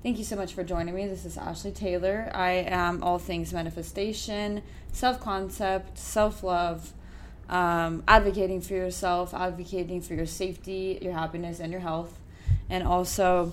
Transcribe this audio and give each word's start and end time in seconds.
Thank 0.00 0.18
you 0.18 0.24
so 0.24 0.36
much 0.36 0.54
for 0.54 0.62
joining 0.62 0.94
me. 0.94 1.08
This 1.08 1.24
is 1.24 1.36
Ashley 1.36 1.72
Taylor. 1.72 2.30
I 2.32 2.52
am 2.68 3.02
all 3.02 3.18
things 3.18 3.52
manifestation, 3.52 4.62
self 4.92 5.18
concept, 5.20 5.98
self 5.98 6.44
love, 6.44 6.92
um, 7.48 8.04
advocating 8.06 8.60
for 8.60 8.74
yourself, 8.74 9.34
advocating 9.34 10.00
for 10.00 10.14
your 10.14 10.24
safety, 10.24 11.00
your 11.02 11.14
happiness, 11.14 11.58
and 11.58 11.72
your 11.72 11.80
health, 11.80 12.16
and 12.70 12.86
also 12.86 13.52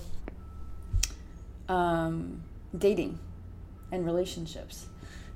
um, 1.68 2.44
dating 2.78 3.18
and 3.90 4.06
relationships. 4.06 4.86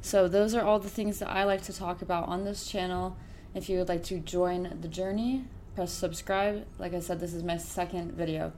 So, 0.02 0.28
those 0.28 0.54
are 0.54 0.62
all 0.62 0.78
the 0.78 0.88
things 0.88 1.18
that 1.18 1.28
I 1.28 1.42
like 1.42 1.62
to 1.62 1.72
talk 1.72 2.02
about 2.02 2.28
on 2.28 2.44
this 2.44 2.68
channel. 2.68 3.16
If 3.52 3.68
you 3.68 3.78
would 3.78 3.88
like 3.88 4.04
to 4.04 4.20
join 4.20 4.78
the 4.80 4.86
journey, 4.86 5.42
press 5.74 5.90
subscribe. 5.90 6.66
Like 6.78 6.94
I 6.94 7.00
said, 7.00 7.18
this 7.18 7.34
is 7.34 7.42
my 7.42 7.56
second 7.56 8.12
video. 8.12 8.52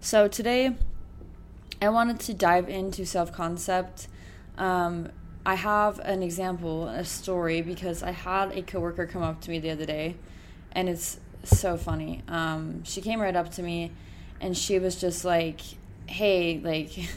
So, 0.00 0.26
today 0.26 0.74
I 1.80 1.90
wanted 1.90 2.18
to 2.20 2.34
dive 2.34 2.68
into 2.68 3.06
self 3.06 3.32
concept. 3.32 4.08
Um, 4.56 5.10
I 5.46 5.54
have 5.54 6.00
an 6.00 6.22
example, 6.22 6.88
a 6.88 7.04
story, 7.04 7.62
because 7.62 8.02
I 8.02 8.10
had 8.10 8.56
a 8.56 8.62
coworker 8.62 9.06
come 9.06 9.22
up 9.22 9.40
to 9.42 9.50
me 9.50 9.60
the 9.60 9.70
other 9.70 9.86
day, 9.86 10.16
and 10.72 10.88
it's 10.88 11.20
so 11.44 11.76
funny. 11.76 12.22
Um, 12.26 12.82
she 12.82 13.00
came 13.00 13.20
right 13.20 13.36
up 13.36 13.52
to 13.52 13.62
me, 13.62 13.92
and 14.40 14.56
she 14.56 14.80
was 14.80 15.00
just 15.00 15.24
like, 15.24 15.60
"Hey, 16.06 16.58
like, 16.58 16.90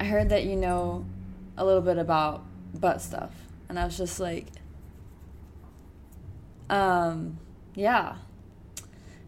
I 0.00 0.04
heard 0.04 0.30
that 0.30 0.44
you 0.44 0.56
know 0.56 1.06
a 1.56 1.64
little 1.64 1.82
bit 1.82 1.98
about 1.98 2.44
butt 2.74 3.00
stuff," 3.00 3.30
and 3.68 3.78
I 3.78 3.84
was 3.84 3.96
just 3.96 4.18
like, 4.18 4.46
"Um, 6.68 7.38
yeah." 7.76 8.16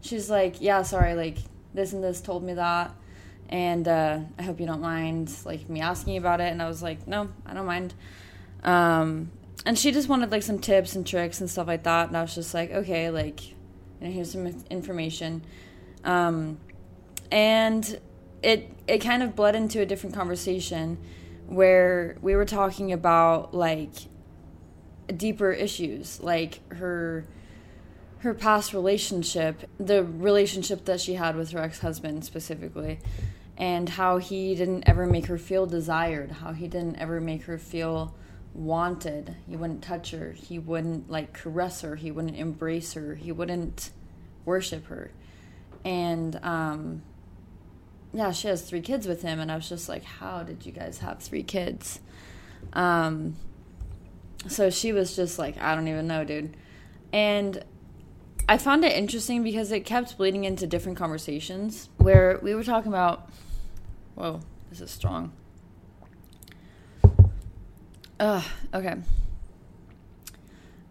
She's 0.01 0.29
like, 0.29 0.59
"Yeah, 0.59 0.81
sorry, 0.81 1.15
like." 1.15 1.37
this 1.77 1.93
and 1.93 2.03
this 2.03 2.19
told 2.19 2.43
me 2.43 2.55
that 2.55 2.91
and 3.49 3.87
uh, 3.87 4.19
I 4.37 4.43
hope 4.43 4.59
you 4.59 4.65
don't 4.65 4.81
mind 4.81 5.31
like 5.45 5.69
me 5.69 5.81
asking 5.81 6.17
about 6.17 6.41
it. 6.41 6.51
And 6.51 6.61
I 6.61 6.67
was 6.67 6.83
like, 6.83 7.07
no, 7.07 7.29
I 7.45 7.53
don't 7.53 7.65
mind. 7.65 7.93
Um, 8.63 9.31
and 9.65 9.77
she 9.77 9.91
just 9.91 10.09
wanted 10.09 10.31
like 10.31 10.43
some 10.43 10.59
tips 10.59 10.95
and 10.95 11.05
tricks 11.05 11.39
and 11.41 11.49
stuff 11.49 11.67
like 11.67 11.83
that. 11.83 12.09
And 12.09 12.17
I 12.17 12.21
was 12.21 12.35
just 12.35 12.53
like, 12.53 12.71
okay, 12.71 13.09
like, 13.09 13.49
you 13.49 13.55
know, 14.01 14.11
here's 14.11 14.31
some 14.31 14.47
information. 14.69 15.43
Um, 16.03 16.57
and 17.31 17.99
it 18.43 18.71
it 18.87 18.99
kind 18.99 19.23
of 19.23 19.35
bled 19.35 19.55
into 19.55 19.81
a 19.81 19.85
different 19.85 20.15
conversation 20.15 20.97
where 21.47 22.17
we 22.21 22.35
were 22.35 22.45
talking 22.45 22.91
about 22.91 23.53
like 23.53 23.93
deeper 25.15 25.51
issues, 25.51 26.21
like 26.21 26.59
her 26.73 27.25
her 28.19 28.33
past 28.33 28.73
relationship, 28.73 29.63
the 29.79 30.03
relationship 30.03 30.85
that 30.85 30.99
she 30.99 31.13
had 31.13 31.35
with 31.35 31.51
her 31.51 31.59
ex 31.59 31.79
husband 31.79 32.25
specifically, 32.25 32.99
and 33.57 33.89
how 33.89 34.17
he 34.17 34.53
didn't 34.55 34.83
ever 34.87 35.05
make 35.05 35.25
her 35.25 35.37
feel 35.37 35.65
desired, 35.65 36.31
how 36.31 36.53
he 36.53 36.67
didn't 36.67 36.97
ever 36.97 37.19
make 37.19 37.43
her 37.43 37.57
feel 37.57 38.15
wanted. 38.53 39.35
He 39.47 39.55
wouldn't 39.55 39.83
touch 39.83 40.11
her, 40.11 40.31
he 40.31 40.59
wouldn't 40.59 41.09
like 41.09 41.33
caress 41.33 41.81
her, 41.81 41.95
he 41.95 42.11
wouldn't 42.11 42.37
embrace 42.37 42.93
her, 42.93 43.15
he 43.15 43.31
wouldn't 43.31 43.91
worship 44.45 44.87
her. 44.87 45.11
And 45.83 46.39
um, 46.43 47.01
yeah, 48.13 48.31
she 48.31 48.47
has 48.47 48.61
three 48.61 48.81
kids 48.81 49.07
with 49.07 49.21
him, 49.23 49.39
and 49.39 49.51
I 49.51 49.55
was 49.55 49.69
just 49.69 49.89
like, 49.89 50.03
how 50.03 50.43
did 50.43 50.65
you 50.65 50.71
guys 50.71 50.99
have 50.99 51.19
three 51.19 51.43
kids? 51.43 51.99
Um, 52.73 53.35
so 54.47 54.69
she 54.69 54.93
was 54.93 55.15
just 55.15 55.39
like, 55.39 55.59
I 55.59 55.75
don't 55.75 55.87
even 55.87 56.07
know, 56.07 56.23
dude. 56.23 56.55
And 57.11 57.63
I 58.47 58.57
found 58.57 58.85
it 58.85 58.93
interesting 58.93 59.43
because 59.43 59.71
it 59.71 59.81
kept 59.81 60.17
bleeding 60.17 60.45
into 60.45 60.67
different 60.67 60.97
conversations 60.97 61.89
where 61.97 62.39
we 62.41 62.53
were 62.55 62.63
talking 62.63 62.91
about. 62.91 63.29
Whoa, 64.17 64.41
this 64.69 64.81
is 64.81 64.89
strong. 64.89 65.31
Ugh, 68.19 68.43
okay. 68.73 68.95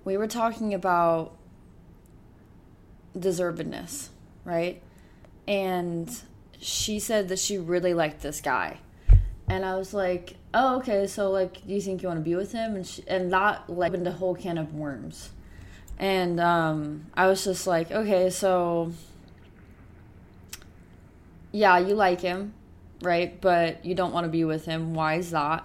We 0.04 0.16
were 0.16 0.28
talking 0.28 0.72
about 0.72 1.36
deservedness, 3.18 4.08
right? 4.44 4.80
And 5.48 6.08
she 6.60 7.00
said 7.00 7.28
that 7.28 7.40
she 7.40 7.58
really 7.58 7.94
liked 7.94 8.22
this 8.22 8.40
guy. 8.40 8.78
And 9.48 9.64
I 9.64 9.76
was 9.76 9.92
like, 9.92 10.36
oh, 10.54 10.76
okay, 10.78 11.06
so, 11.08 11.30
like, 11.30 11.66
do 11.66 11.74
you 11.74 11.80
think 11.80 12.02
you 12.02 12.08
want 12.08 12.20
to 12.20 12.24
be 12.24 12.36
with 12.36 12.52
him? 12.52 12.76
And, 12.76 12.86
she, 12.86 13.02
and 13.08 13.32
that, 13.32 13.68
like, 13.68 13.90
opened 13.90 14.06
a 14.06 14.12
whole 14.12 14.34
can 14.34 14.56
of 14.56 14.72
worms 14.72 15.30
and 15.98 16.38
um, 16.40 17.06
I 17.14 17.26
was 17.26 17.44
just 17.44 17.66
like, 17.66 17.90
okay, 17.90 18.30
so 18.30 18.92
yeah, 21.52 21.78
you 21.78 21.94
like 21.94 22.20
him, 22.20 22.52
right? 23.02 23.40
But 23.40 23.84
you 23.84 23.94
don't 23.94 24.12
want 24.12 24.24
to 24.24 24.30
be 24.30 24.44
with 24.44 24.64
him. 24.64 24.94
Why 24.94 25.14
is 25.14 25.30
that? 25.30 25.64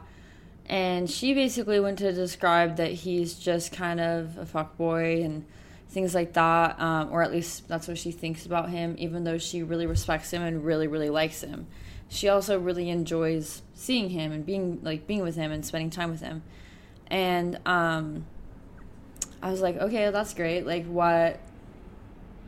And 0.65 1.09
she 1.09 1.33
basically 1.33 1.79
went 1.79 1.99
to 1.99 2.13
describe 2.13 2.77
that 2.77 2.91
he's 2.91 3.33
just 3.33 3.71
kind 3.71 3.99
of 3.99 4.37
a 4.37 4.45
fuck 4.45 4.77
boy 4.77 5.21
and 5.23 5.45
things 5.89 6.15
like 6.15 6.33
that, 6.33 6.79
um, 6.79 7.11
or 7.11 7.21
at 7.21 7.31
least 7.31 7.67
that's 7.67 7.87
what 7.87 7.97
she 7.97 8.11
thinks 8.11 8.45
about 8.45 8.69
him, 8.69 8.95
even 8.97 9.25
though 9.25 9.37
she 9.37 9.63
really 9.63 9.85
respects 9.85 10.31
him 10.31 10.41
and 10.41 10.63
really, 10.63 10.87
really 10.87 11.09
likes 11.09 11.41
him. 11.41 11.67
She 12.07 12.29
also 12.29 12.57
really 12.59 12.89
enjoys 12.89 13.61
seeing 13.73 14.09
him 14.09 14.31
and 14.31 14.45
being 14.45 14.79
like 14.83 15.07
being 15.07 15.21
with 15.21 15.35
him 15.35 15.51
and 15.51 15.65
spending 15.65 15.89
time 15.89 16.09
with 16.09 16.21
him. 16.21 16.43
And 17.07 17.59
um, 17.65 18.25
I 19.41 19.51
was 19.51 19.61
like, 19.61 19.77
okay, 19.77 20.09
that's 20.11 20.33
great. 20.33 20.65
Like, 20.65 20.85
what, 20.85 21.39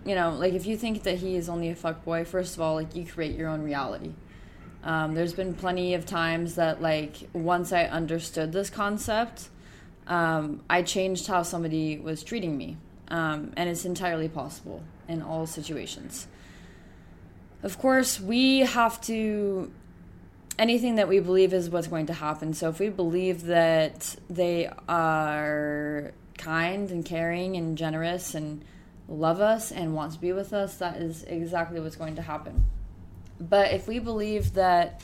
you 0.05 0.15
know, 0.15 0.31
like 0.31 0.53
if 0.53 0.65
you 0.65 0.77
think 0.77 1.03
that 1.03 1.17
he 1.17 1.35
is 1.35 1.49
only 1.49 1.69
a 1.69 1.75
fuck 1.75 2.05
boy, 2.05 2.23
first 2.23 2.55
of 2.55 2.61
all, 2.61 2.75
like 2.75 2.95
you 2.95 3.05
create 3.05 3.35
your 3.35 3.49
own 3.49 3.61
reality. 3.61 4.13
Um, 4.83 5.13
there's 5.13 5.33
been 5.33 5.53
plenty 5.53 5.93
of 5.93 6.05
times 6.05 6.55
that, 6.55 6.81
like, 6.81 7.29
once 7.33 7.71
I 7.71 7.85
understood 7.85 8.51
this 8.51 8.69
concept, 8.69 9.49
um, 10.07 10.61
I 10.69 10.81
changed 10.81 11.27
how 11.27 11.43
somebody 11.43 11.97
was 11.97 12.23
treating 12.23 12.57
me. 12.57 12.77
Um, 13.07 13.53
and 13.55 13.69
it's 13.69 13.85
entirely 13.85 14.27
possible 14.27 14.83
in 15.07 15.21
all 15.21 15.45
situations. 15.45 16.27
Of 17.61 17.77
course, 17.77 18.19
we 18.19 18.59
have 18.59 18.99
to 19.01 19.71
anything 20.59 20.95
that 20.95 21.07
we 21.07 21.19
believe 21.19 21.53
is 21.53 21.69
what's 21.69 21.87
going 21.87 22.07
to 22.07 22.13
happen. 22.13 22.53
So 22.53 22.69
if 22.69 22.79
we 22.79 22.89
believe 22.89 23.43
that 23.43 24.15
they 24.29 24.69
are 24.87 26.11
kind 26.37 26.91
and 26.91 27.03
caring 27.03 27.55
and 27.55 27.77
generous 27.77 28.35
and 28.35 28.63
love 29.07 29.41
us 29.41 29.71
and 29.71 29.95
want 29.95 30.13
to 30.13 30.19
be 30.19 30.31
with 30.31 30.53
us, 30.53 30.77
that 30.77 30.97
is 30.97 31.23
exactly 31.23 31.79
what's 31.79 31.95
going 31.95 32.15
to 32.15 32.21
happen. 32.21 32.65
But 33.49 33.73
if 33.73 33.87
we 33.87 33.99
believe 33.99 34.53
that 34.53 35.01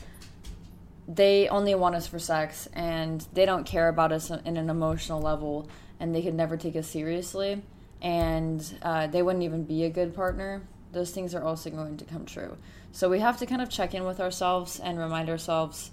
they 1.06 1.48
only 1.48 1.74
want 1.74 1.94
us 1.94 2.06
for 2.06 2.18
sex 2.18 2.68
and 2.72 3.26
they 3.32 3.44
don't 3.44 3.64
care 3.64 3.88
about 3.88 4.12
us 4.12 4.30
in 4.30 4.56
an 4.56 4.70
emotional 4.70 5.20
level 5.20 5.68
and 5.98 6.14
they 6.14 6.22
could 6.22 6.34
never 6.34 6.56
take 6.56 6.76
us 6.76 6.86
seriously 6.86 7.62
and 8.00 8.78
uh, 8.82 9.06
they 9.08 9.22
wouldn't 9.22 9.44
even 9.44 9.64
be 9.64 9.84
a 9.84 9.90
good 9.90 10.14
partner, 10.14 10.62
those 10.92 11.10
things 11.10 11.34
are 11.34 11.42
also 11.42 11.68
going 11.68 11.98
to 11.98 12.04
come 12.04 12.24
true. 12.24 12.56
So 12.92 13.10
we 13.10 13.18
have 13.20 13.38
to 13.38 13.46
kind 13.46 13.60
of 13.60 13.68
check 13.68 13.94
in 13.94 14.04
with 14.04 14.20
ourselves 14.20 14.80
and 14.80 14.98
remind 14.98 15.28
ourselves, 15.28 15.90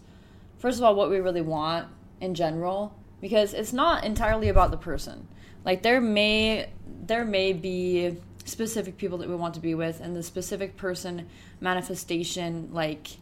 first 0.58 0.78
of 0.78 0.84
all, 0.84 0.96
what 0.96 1.10
we 1.10 1.20
really 1.20 1.42
want 1.42 1.88
in 2.22 2.34
general 2.34 2.96
because 3.20 3.54
it's 3.54 3.74
not 3.74 4.04
entirely 4.04 4.50
about 4.50 4.72
the 4.72 4.78
person. 4.78 5.28
Like 5.66 5.82
there 5.84 6.00
may 6.00 6.70
there 6.86 7.26
may 7.26 7.54
be 7.54 8.18
specific 8.48 8.98
people 8.98 9.18
that 9.20 9.30
we 9.30 9.36
want 9.36 9.54
to 9.54 9.60
be 9.60 9.76
with 9.76 10.00
and 10.00 10.16
the 10.16 10.24
specific 10.24 10.78
person 10.78 11.28
manifestation 11.60 12.70
like 12.72 13.18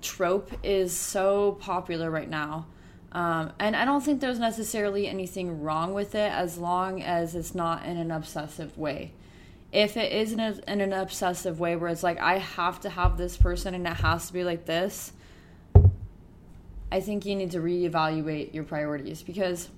trope 0.00 0.50
is 0.62 0.94
so 0.96 1.52
popular 1.60 2.10
right 2.10 2.28
now. 2.28 2.66
Um, 3.10 3.52
and 3.58 3.74
I 3.74 3.84
don't 3.84 4.02
think 4.02 4.20
there's 4.20 4.38
necessarily 4.38 5.06
anything 5.06 5.62
wrong 5.62 5.94
with 5.94 6.14
it 6.14 6.30
as 6.30 6.58
long 6.58 7.02
as 7.02 7.34
it's 7.34 7.54
not 7.54 7.84
in 7.86 7.96
an 7.96 8.10
obsessive 8.10 8.76
way. 8.76 9.12
If 9.72 9.96
it 9.96 10.12
is 10.12 10.32
in, 10.32 10.40
in 10.40 10.80
an 10.80 10.92
obsessive 10.92 11.58
way 11.58 11.76
where 11.76 11.90
it's 11.90 12.02
like, 12.02 12.18
I 12.20 12.38
have 12.38 12.80
to 12.80 12.90
have 12.90 13.16
this 13.16 13.36
person 13.36 13.74
and 13.74 13.86
it 13.86 13.94
has 13.94 14.26
to 14.28 14.32
be 14.32 14.44
like 14.44 14.66
this, 14.66 15.12
I 16.90 17.00
think 17.00 17.26
you 17.26 17.34
need 17.34 17.50
to 17.52 17.58
reevaluate 17.58 18.54
your 18.54 18.64
priorities 18.64 19.22
because 19.22 19.68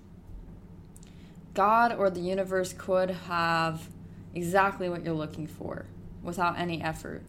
God 1.55 1.97
or 1.97 2.11
the 2.11 2.21
universe 2.21 2.73
could 2.73 3.11
have 3.11 3.89
exactly 4.35 4.89
what 4.89 5.05
you're 5.05 5.15
looking 5.15 5.47
for 5.47 5.87
without 6.23 6.59
any 6.59 6.83
effort. 6.83 7.23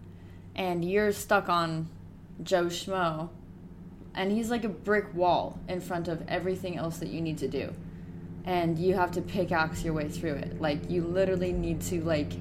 And 0.55 0.83
you're 0.83 1.11
stuck 1.11 1.49
on 1.49 1.87
Joe 2.43 2.65
Schmo, 2.65 3.29
and 4.13 4.31
he's 4.31 4.49
like 4.49 4.63
a 4.63 4.69
brick 4.69 5.13
wall 5.13 5.59
in 5.67 5.79
front 5.79 6.07
of 6.07 6.27
everything 6.27 6.77
else 6.77 6.97
that 6.97 7.09
you 7.09 7.21
need 7.21 7.37
to 7.39 7.47
do. 7.47 7.73
And 8.43 8.77
you 8.77 8.95
have 8.95 9.11
to 9.11 9.21
pickaxe 9.21 9.83
your 9.83 9.93
way 9.93 10.09
through 10.09 10.33
it. 10.33 10.59
Like, 10.59 10.89
you 10.89 11.03
literally 11.03 11.53
need 11.53 11.79
to, 11.83 12.01
like, 12.01 12.33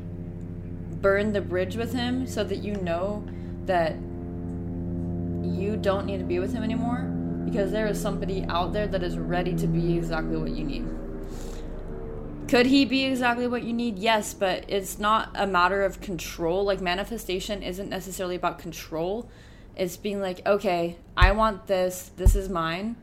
burn 1.01 1.33
the 1.33 1.41
bridge 1.41 1.77
with 1.77 1.93
him 1.93 2.27
so 2.27 2.43
that 2.45 2.57
you 2.57 2.75
know 2.77 3.25
that 3.67 3.93
you 5.43 5.79
don't 5.81 6.07
need 6.07 6.19
to 6.19 6.25
be 6.25 6.39
with 6.39 6.53
him 6.53 6.63
anymore 6.63 7.03
because 7.45 7.71
there 7.71 7.87
is 7.87 8.01
somebody 8.01 8.45
out 8.49 8.73
there 8.73 8.87
that 8.87 9.03
is 9.03 9.19
ready 9.19 9.55
to 9.55 9.67
be 9.67 9.97
exactly 9.97 10.37
what 10.37 10.51
you 10.51 10.65
need. 10.65 10.87
Could 12.51 12.67
he 12.67 12.85
be 12.85 13.05
exactly 13.05 13.47
what 13.47 13.63
you 13.63 13.73
need? 13.73 13.97
Yes, 13.97 14.35
but 14.35 14.65
it's 14.67 14.99
not 14.99 15.31
a 15.37 15.47
matter 15.47 15.85
of 15.85 16.01
control. 16.01 16.65
Like, 16.65 16.81
manifestation 16.81 17.63
isn't 17.63 17.89
necessarily 17.89 18.35
about 18.35 18.59
control. 18.59 19.31
It's 19.77 19.97
being 19.97 20.21
like, 20.21 20.45
okay, 20.45 20.97
I 21.17 21.31
want 21.31 21.69
this, 21.69 22.11
this 22.17 22.35
is 22.35 22.49
mine, 22.49 22.97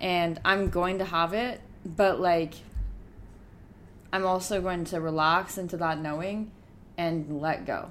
and 0.00 0.40
I'm 0.42 0.70
going 0.70 0.96
to 1.00 1.04
have 1.04 1.34
it, 1.34 1.60
but 1.84 2.18
like, 2.18 2.54
I'm 4.10 4.24
also 4.24 4.62
going 4.62 4.86
to 4.86 5.02
relax 5.02 5.58
into 5.58 5.76
that 5.76 5.98
knowing 5.98 6.50
and 6.96 7.42
let 7.42 7.66
go. 7.66 7.90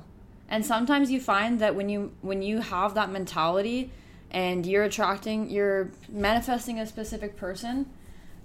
And 0.49 0.65
sometimes 0.65 1.11
you 1.11 1.21
find 1.21 1.59
that 1.59 1.75
when 1.75 1.89
you 1.89 2.11
when 2.21 2.41
you 2.41 2.61
have 2.61 2.95
that 2.95 3.11
mentality 3.11 3.91
and 4.31 4.65
you're 4.65 4.83
attracting 4.83 5.49
you're 5.51 5.91
manifesting 6.09 6.79
a 6.79 6.87
specific 6.87 7.37
person, 7.37 7.85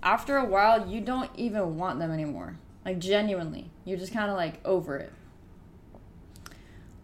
after 0.02 0.36
a 0.36 0.44
while 0.44 0.88
you 0.88 1.00
don't 1.00 1.30
even 1.36 1.76
want 1.76 1.98
them 1.98 2.10
anymore. 2.10 2.58
Like 2.84 2.98
genuinely. 2.98 3.70
You're 3.84 3.98
just 3.98 4.12
kind 4.12 4.30
of 4.30 4.36
like 4.36 4.60
over 4.64 4.96
it. 4.96 5.12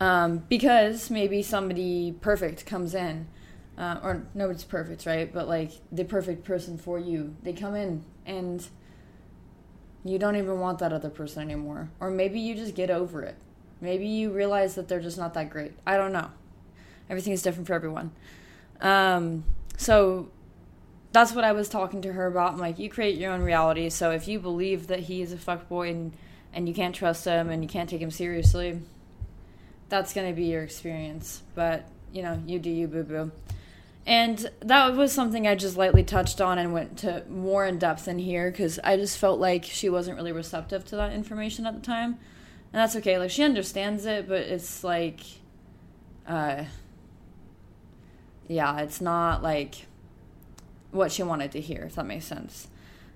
Um, 0.01 0.45
because 0.49 1.11
maybe 1.11 1.43
somebody 1.43 2.13
perfect 2.21 2.67
comes 2.67 2.95
in, 2.95 3.27
uh, 3.77 3.99
or 4.03 4.27
nobody's 4.35 4.65
perfect, 4.65 5.07
right? 5.07 5.33
But 5.33 5.49
like 5.49 5.73
the 5.91 6.05
perfect 6.05 6.45
person 6.45 6.79
for 6.79 6.99
you, 6.99 7.37
they 7.43 7.53
come 7.53 7.75
in 7.75 8.05
and 8.25 8.67
you 10.05 10.19
don't 10.19 10.37
even 10.37 10.61
want 10.61 10.79
that 10.79 10.93
other 10.93 11.11
person 11.11 11.43
anymore. 11.43 11.91
Or 12.01 12.11
maybe 12.11 12.39
you 12.39 12.55
just 12.55 12.75
get 12.75 12.91
over 12.91 13.23
it. 13.23 13.37
Maybe 13.81 14.07
you 14.07 14.31
realize 14.31 14.75
that 14.75 14.89
they're 14.89 15.01
just 15.01 15.19
not 15.19 15.35
that 15.35 15.51
great. 15.51 15.73
I 15.87 15.97
don't 15.97 16.13
know. 16.13 16.31
Everything 17.11 17.33
is 17.33 17.43
different 17.43 17.67
for 17.67 17.75
everyone. 17.75 18.13
Um, 18.81 19.45
so 19.77 20.31
that's 21.13 21.33
what 21.33 21.45
I 21.45 21.53
was 21.53 21.69
talking 21.69 22.03
to 22.03 22.13
her 22.13 22.27
about. 22.27 22.53
I'm 22.53 22.59
like, 22.59 22.79
you 22.79 22.91
create 22.91 23.17
your 23.17 23.33
own 23.33 23.43
reality. 23.43 23.89
So 23.91 24.11
if 24.11 24.29
you 24.29 24.39
believe 24.39 24.89
that 24.89 25.01
he 25.01 25.23
is 25.23 25.33
a 25.33 25.37
fuckboy 25.37 25.91
and 25.91 26.13
and 26.53 26.69
you 26.69 26.75
can't 26.75 26.95
trust 26.95 27.25
him 27.25 27.51
and 27.51 27.63
you 27.63 27.69
can't 27.69 27.89
take 27.89 28.01
him 28.01 28.11
seriously, 28.11 28.81
that's 29.89 30.13
going 30.13 30.29
to 30.29 30.35
be 30.35 30.47
your 30.47 30.63
experience. 30.63 31.43
But, 31.55 31.87
you 32.13 32.23
know, 32.23 32.43
you 32.47 32.59
do 32.59 32.71
you, 32.71 32.89
boo 32.89 33.03
boo. 33.03 33.33
And 34.07 34.51
that 34.61 34.95
was 34.97 35.13
something 35.13 35.47
I 35.47 35.55
just 35.55 35.77
lightly 35.77 36.03
touched 36.03 36.41
on 36.41 36.59
and 36.59 36.73
went 36.73 36.99
to 37.01 37.25
more 37.29 37.67
in 37.67 37.79
depth 37.79 38.09
in 38.09 38.19
here 38.19 38.51
because 38.51 38.79
I 38.83 38.97
just 38.97 39.19
felt 39.19 39.39
like 39.39 39.65
she 39.65 39.91
wasn't 39.91 40.17
really 40.17 40.33
receptive 40.33 40.87
to 40.87 40.97
that 40.97 41.13
information 41.13 41.67
at 41.67 41.75
the 41.75 41.83
time. 41.83 42.19
And 42.73 42.81
that's 42.81 42.97
okay. 42.97 43.19
Like, 43.19 43.31
she 43.31 43.43
understands 43.43 44.07
it, 44.07 44.27
but 44.27 44.41
it's 44.41 44.83
like, 44.83 45.21
uh, 46.27 46.65
yeah, 48.49 48.81
it's 48.81 49.03
not 49.03 49.43
like 49.43 49.87
what 50.91 51.13
she 51.13 51.23
wanted 51.23 51.53
to 51.53 51.61
hear, 51.61 51.83
if 51.83 51.95
that 51.97 52.07
makes 52.07 52.27
sense. 52.27 52.69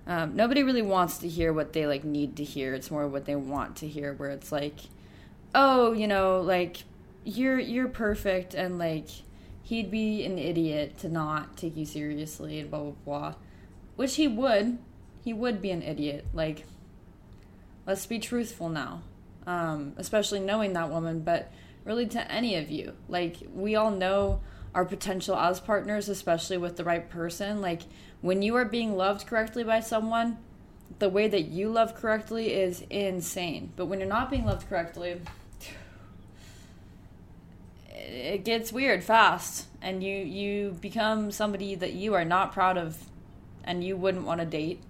Um, 0.05 0.35
nobody 0.35 0.63
really 0.63 0.81
wants 0.81 1.17
to 1.19 1.27
hear 1.29 1.53
what 1.53 1.73
they 1.73 1.87
like 1.87 2.03
need 2.03 2.35
to 2.37 2.43
hear. 2.43 2.73
It's 2.73 2.91
more 2.91 3.07
what 3.07 3.25
they 3.25 3.35
want 3.35 3.77
to 3.77 3.87
hear, 3.87 4.13
where 4.13 4.31
it's 4.31 4.51
like, 4.51 4.75
oh, 5.55 5.93
you 5.93 6.07
know, 6.07 6.41
like 6.41 6.83
you're 7.23 7.59
you're 7.59 7.87
perfect 7.87 8.53
and 8.53 8.77
like 8.77 9.07
he'd 9.63 9.89
be 9.89 10.25
an 10.25 10.37
idiot 10.37 10.97
to 10.99 11.09
not 11.09 11.55
take 11.55 11.77
you 11.77 11.85
seriously 11.85 12.59
and 12.59 12.69
blah 12.69 12.79
blah 12.79 12.91
blah. 13.05 13.33
Which 13.95 14.15
he 14.15 14.27
would. 14.27 14.77
He 15.23 15.33
would 15.33 15.61
be 15.61 15.71
an 15.71 15.81
idiot. 15.81 16.25
Like 16.33 16.65
let's 17.87 18.05
be 18.05 18.19
truthful 18.19 18.69
now. 18.69 19.03
Um, 19.47 19.93
especially 19.97 20.39
knowing 20.39 20.73
that 20.73 20.89
woman, 20.89 21.21
but 21.21 21.51
really 21.85 22.07
to 22.07 22.31
any 22.31 22.55
of 22.55 22.69
you. 22.69 22.93
Like 23.07 23.37
we 23.53 23.75
all 23.75 23.91
know 23.91 24.41
our 24.73 24.85
potential 24.85 25.35
as 25.35 25.59
partners, 25.59 26.09
especially 26.09 26.57
with 26.57 26.77
the 26.77 26.83
right 26.83 27.09
person. 27.09 27.61
Like 27.61 27.83
when 28.21 28.41
you 28.41 28.55
are 28.55 28.65
being 28.65 28.95
loved 28.95 29.27
correctly 29.27 29.63
by 29.63 29.79
someone, 29.79 30.37
the 30.99 31.09
way 31.09 31.27
that 31.27 31.43
you 31.43 31.69
love 31.69 31.95
correctly 31.95 32.53
is 32.53 32.83
insane. 32.89 33.71
But 33.75 33.85
when 33.85 33.99
you're 33.99 34.09
not 34.09 34.29
being 34.29 34.45
loved 34.45 34.67
correctly, 34.69 35.21
it 37.89 38.43
gets 38.43 38.71
weird 38.71 39.03
fast 39.03 39.67
and 39.81 40.03
you 40.03 40.15
you 40.15 40.77
become 40.81 41.31
somebody 41.31 41.75
that 41.75 41.93
you 41.93 42.13
are 42.13 42.25
not 42.25 42.53
proud 42.53 42.77
of 42.77 42.97
and 43.63 43.83
you 43.83 43.95
wouldn't 43.95 44.25
want 44.25 44.39
to 44.39 44.45
date 44.45 44.81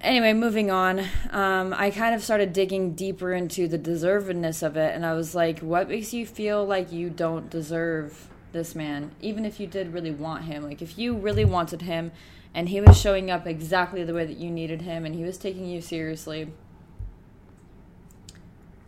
anyway 0.00 0.32
moving 0.32 0.70
on. 0.70 1.00
Um, 1.30 1.74
i 1.76 1.90
kind 1.90 2.14
of 2.14 2.22
started 2.22 2.52
digging 2.52 2.94
deeper 2.94 3.32
into 3.32 3.68
the 3.68 3.78
deservedness 3.78 4.62
of 4.62 4.76
it 4.76 4.94
and 4.94 5.04
i 5.04 5.12
was 5.14 5.34
like 5.34 5.60
what 5.60 5.88
makes 5.88 6.12
you 6.14 6.26
feel 6.26 6.64
like 6.64 6.92
you 6.92 7.10
don't 7.10 7.50
deserve 7.50 8.28
this 8.52 8.74
man 8.74 9.10
even 9.20 9.44
if 9.44 9.60
you 9.60 9.66
did 9.66 9.92
really 9.92 10.10
want 10.10 10.44
him? 10.44 10.64
Like 10.64 10.82
if 10.82 10.98
you 10.98 11.14
really 11.14 11.44
wanted 11.44 11.82
him 11.82 12.12
and 12.54 12.68
he 12.68 12.80
was 12.80 12.98
showing 12.98 13.30
up 13.30 13.46
exactly 13.46 14.04
the 14.04 14.14
way 14.14 14.24
that 14.24 14.38
you 14.38 14.50
needed 14.50 14.82
him 14.82 15.04
and 15.04 15.14
he 15.14 15.24
was 15.24 15.38
taking 15.38 15.66
you 15.66 15.80
seriously 15.80 16.50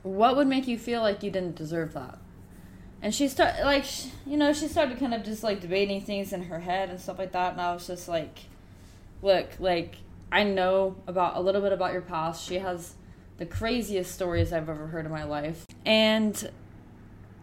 what 0.02 0.36
would 0.36 0.46
make 0.46 0.66
you 0.66 0.78
feel 0.78 1.02
like 1.02 1.22
you 1.22 1.30
didn't 1.30 1.56
deserve 1.56 1.92
that? 1.92 2.18
And 3.02 3.14
she 3.14 3.28
started 3.28 3.64
like 3.64 3.84
you 4.26 4.36
know 4.36 4.52
she 4.52 4.68
started 4.68 4.98
kind 4.98 5.14
of 5.14 5.24
just 5.24 5.42
like 5.42 5.60
debating 5.60 6.00
things 6.00 6.32
in 6.32 6.44
her 6.44 6.60
head 6.60 6.90
and 6.90 7.00
stuff 7.00 7.18
like 7.18 7.32
that 7.32 7.52
and 7.52 7.60
i 7.60 7.72
was 7.72 7.86
just 7.86 8.08
like 8.08 8.40
look 9.22 9.48
like 9.58 9.96
i 10.32 10.42
know 10.42 10.96
about 11.06 11.36
a 11.36 11.40
little 11.40 11.60
bit 11.60 11.72
about 11.72 11.92
your 11.92 12.02
past. 12.02 12.46
She 12.46 12.56
has 12.56 12.94
the 13.38 13.46
craziest 13.46 14.12
stories 14.12 14.52
i've 14.52 14.68
ever 14.68 14.88
heard 14.88 15.06
in 15.06 15.12
my 15.12 15.24
life. 15.24 15.66
And 15.84 16.50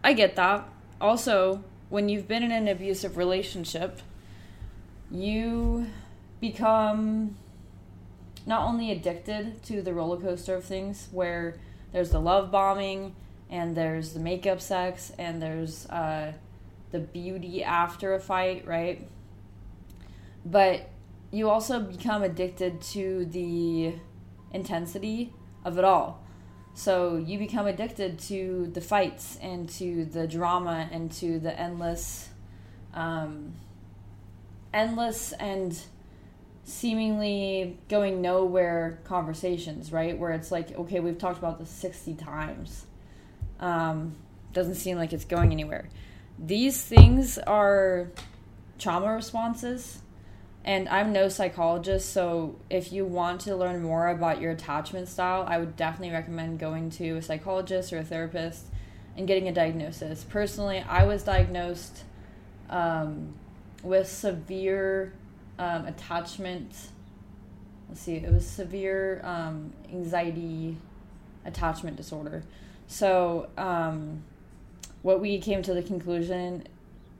i 0.02 0.12
get 0.12 0.36
that. 0.36 0.68
Also 1.00 1.64
when 1.88 2.08
you've 2.08 2.28
been 2.28 2.42
in 2.42 2.52
an 2.52 2.68
abusive 2.68 3.16
relationship 3.16 4.00
you 5.10 5.86
become 6.40 7.36
not 8.46 8.62
only 8.62 8.90
addicted 8.90 9.62
to 9.62 9.82
the 9.82 9.92
roller 9.92 10.18
coaster 10.18 10.54
of 10.54 10.64
things 10.64 11.08
where 11.12 11.58
there's 11.92 12.10
the 12.10 12.20
love 12.20 12.50
bombing 12.50 13.14
and 13.50 13.76
there's 13.76 14.12
the 14.12 14.20
makeup 14.20 14.60
sex 14.60 15.12
and 15.18 15.40
there's 15.40 15.86
uh, 15.86 16.32
the 16.90 16.98
beauty 16.98 17.62
after 17.64 18.14
a 18.14 18.20
fight, 18.20 18.66
right? 18.66 19.06
But 20.44 20.88
you 21.30 21.48
also 21.50 21.80
become 21.80 22.22
addicted 22.22 22.80
to 22.80 23.26
the 23.26 23.94
intensity 24.52 25.32
of 25.64 25.78
it 25.78 25.84
all. 25.84 26.22
So 26.74 27.16
you 27.16 27.38
become 27.38 27.66
addicted 27.66 28.18
to 28.20 28.70
the 28.72 28.80
fights 28.80 29.36
and 29.42 29.68
to 29.70 30.04
the 30.04 30.26
drama 30.26 30.88
and 30.92 31.10
to 31.12 31.40
the 31.40 31.58
endless, 31.58 32.28
um, 32.94 33.54
endless 34.72 35.32
and 35.32 35.78
seemingly 36.64 37.78
going 37.88 38.22
nowhere 38.22 39.00
conversations, 39.04 39.90
right? 39.90 40.16
Where 40.16 40.30
it's 40.32 40.52
like, 40.52 40.76
okay, 40.78 41.00
we've 41.00 41.18
talked 41.18 41.38
about 41.38 41.58
this 41.58 41.70
60 41.70 42.14
times 42.14 42.86
um, 43.58 44.14
doesn't 44.52 44.76
seem 44.76 44.96
like 44.96 45.12
it's 45.12 45.24
going 45.24 45.52
anywhere. 45.52 45.88
These 46.38 46.82
things 46.82 47.38
are 47.38 48.10
trauma 48.78 49.12
responses. 49.12 50.00
And 50.64 50.88
I'm 50.88 51.12
no 51.12 51.28
psychologist, 51.28 52.12
so 52.12 52.56
if 52.68 52.92
you 52.92 53.06
want 53.06 53.40
to 53.42 53.56
learn 53.56 53.82
more 53.82 54.08
about 54.08 54.40
your 54.40 54.52
attachment 54.52 55.08
style, 55.08 55.46
I 55.48 55.58
would 55.58 55.76
definitely 55.76 56.10
recommend 56.10 56.58
going 56.58 56.90
to 56.90 57.16
a 57.16 57.22
psychologist 57.22 57.92
or 57.92 57.98
a 57.98 58.04
therapist 58.04 58.66
and 59.16 59.26
getting 59.26 59.48
a 59.48 59.52
diagnosis. 59.52 60.24
Personally, 60.24 60.84
I 60.86 61.04
was 61.04 61.22
diagnosed 61.22 62.04
um, 62.68 63.34
with 63.82 64.08
severe 64.08 65.12
um, 65.58 65.86
attachment. 65.86 66.72
Let's 67.88 68.00
see, 68.00 68.16
it 68.16 68.32
was 68.32 68.46
severe 68.46 69.22
um, 69.24 69.72
anxiety 69.90 70.76
attachment 71.44 71.96
disorder. 71.96 72.42
So, 72.86 73.48
um, 73.56 74.22
what 75.02 75.20
we 75.20 75.38
came 75.38 75.62
to 75.62 75.74
the 75.74 75.82
conclusion 75.82 76.66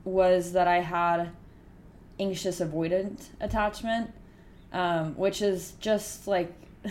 was 0.05 0.53
that 0.53 0.69
I 0.69 0.81
had 0.81 1.31
anxious 2.19 2.61
avoidant 2.61 3.27
attachment, 3.41 4.13
um, 4.73 5.17
which 5.17 5.43
is 5.43 5.73
just 5.81 6.27
like 6.27 6.53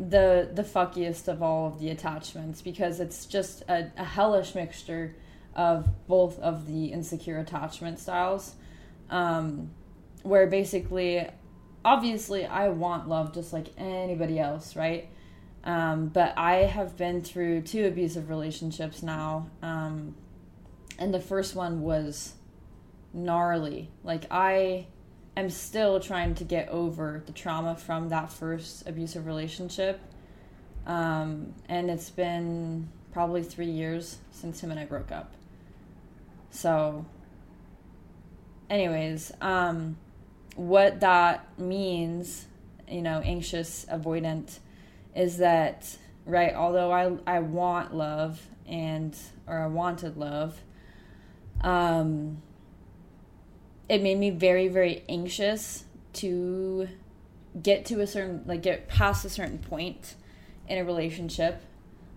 the 0.00 0.48
the 0.52 0.62
fuckiest 0.62 1.28
of 1.28 1.42
all 1.42 1.66
of 1.66 1.80
the 1.80 1.90
attachments 1.90 2.62
because 2.62 3.00
it's 3.00 3.26
just 3.26 3.62
a, 3.68 3.90
a 3.96 4.04
hellish 4.04 4.54
mixture 4.54 5.14
of 5.54 5.88
both 6.06 6.38
of 6.38 6.66
the 6.66 6.86
insecure 6.86 7.38
attachment 7.38 7.98
styles. 7.98 8.54
Um, 9.10 9.70
where 10.22 10.46
basically, 10.46 11.26
obviously, 11.84 12.44
I 12.44 12.68
want 12.68 13.08
love 13.08 13.32
just 13.32 13.52
like 13.52 13.68
anybody 13.78 14.38
else, 14.38 14.76
right? 14.76 15.08
Um, 15.64 16.08
but 16.08 16.34
I 16.36 16.56
have 16.64 16.96
been 16.96 17.22
through 17.22 17.62
two 17.62 17.86
abusive 17.86 18.28
relationships 18.28 19.02
now. 19.02 19.48
Um, 19.62 20.14
and 20.98 21.12
the 21.12 21.20
first 21.20 21.54
one 21.54 21.82
was 21.82 22.34
gnarly. 23.12 23.90
Like, 24.04 24.26
I 24.30 24.86
am 25.36 25.50
still 25.50 26.00
trying 26.00 26.34
to 26.36 26.44
get 26.44 26.68
over 26.68 27.22
the 27.26 27.32
trauma 27.32 27.76
from 27.76 28.08
that 28.10 28.32
first 28.32 28.86
abusive 28.86 29.26
relationship. 29.26 30.00
Um, 30.86 31.54
and 31.68 31.90
it's 31.90 32.10
been 32.10 32.88
probably 33.12 33.42
three 33.42 33.70
years 33.70 34.18
since 34.30 34.60
him 34.60 34.70
and 34.70 34.80
I 34.80 34.84
broke 34.84 35.12
up. 35.12 35.34
So, 36.50 37.04
anyways, 38.70 39.32
um, 39.40 39.96
what 40.56 41.00
that 41.00 41.58
means, 41.58 42.46
you 42.88 43.02
know, 43.02 43.20
anxious, 43.20 43.86
avoidant 43.90 44.58
is 45.14 45.38
that 45.38 45.96
right 46.26 46.54
although 46.54 46.92
i 46.92 47.10
i 47.26 47.40
want 47.40 47.94
love 47.94 48.40
and 48.68 49.16
or 49.46 49.58
i 49.58 49.66
wanted 49.66 50.16
love 50.16 50.60
Um, 51.60 52.40
it 53.88 54.02
made 54.02 54.18
me 54.18 54.30
very, 54.30 54.68
very 54.68 55.04
anxious 55.08 55.84
to 56.14 56.88
get 57.62 57.86
to 57.86 58.00
a 58.00 58.06
certain, 58.06 58.42
like, 58.46 58.62
get 58.62 58.88
past 58.88 59.24
a 59.24 59.30
certain 59.30 59.58
point 59.58 60.14
in 60.68 60.78
a 60.78 60.84
relationship. 60.84 61.62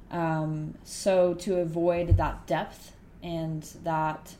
Um, 0.09 0.75
so 0.83 1.33
to 1.35 1.59
avoid 1.59 2.17
that 2.17 2.45
depth 2.45 2.93
and 3.23 3.63
that, 3.83 4.35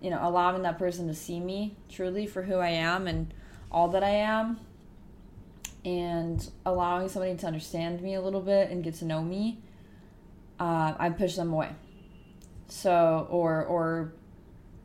you 0.00 0.10
know, 0.10 0.20
allowing 0.22 0.62
that 0.62 0.78
person 0.78 1.08
to 1.08 1.14
see 1.14 1.40
me 1.40 1.76
truly 1.88 2.26
for 2.26 2.42
who 2.42 2.56
I 2.56 2.68
am 2.68 3.08
and 3.08 3.34
all 3.70 3.88
that 3.88 4.04
I 4.04 4.10
am, 4.10 4.60
and 5.84 6.48
allowing 6.64 7.08
somebody 7.08 7.34
to 7.34 7.46
understand 7.46 8.00
me 8.02 8.14
a 8.14 8.20
little 8.20 8.40
bit 8.40 8.70
and 8.70 8.84
get 8.84 8.94
to 8.96 9.04
know 9.04 9.22
me, 9.22 9.58
uh, 10.60 10.94
I 10.96 11.10
push 11.10 11.34
them 11.34 11.52
away. 11.52 11.70
So, 12.68 13.26
or, 13.30 13.64
or, 13.64 14.12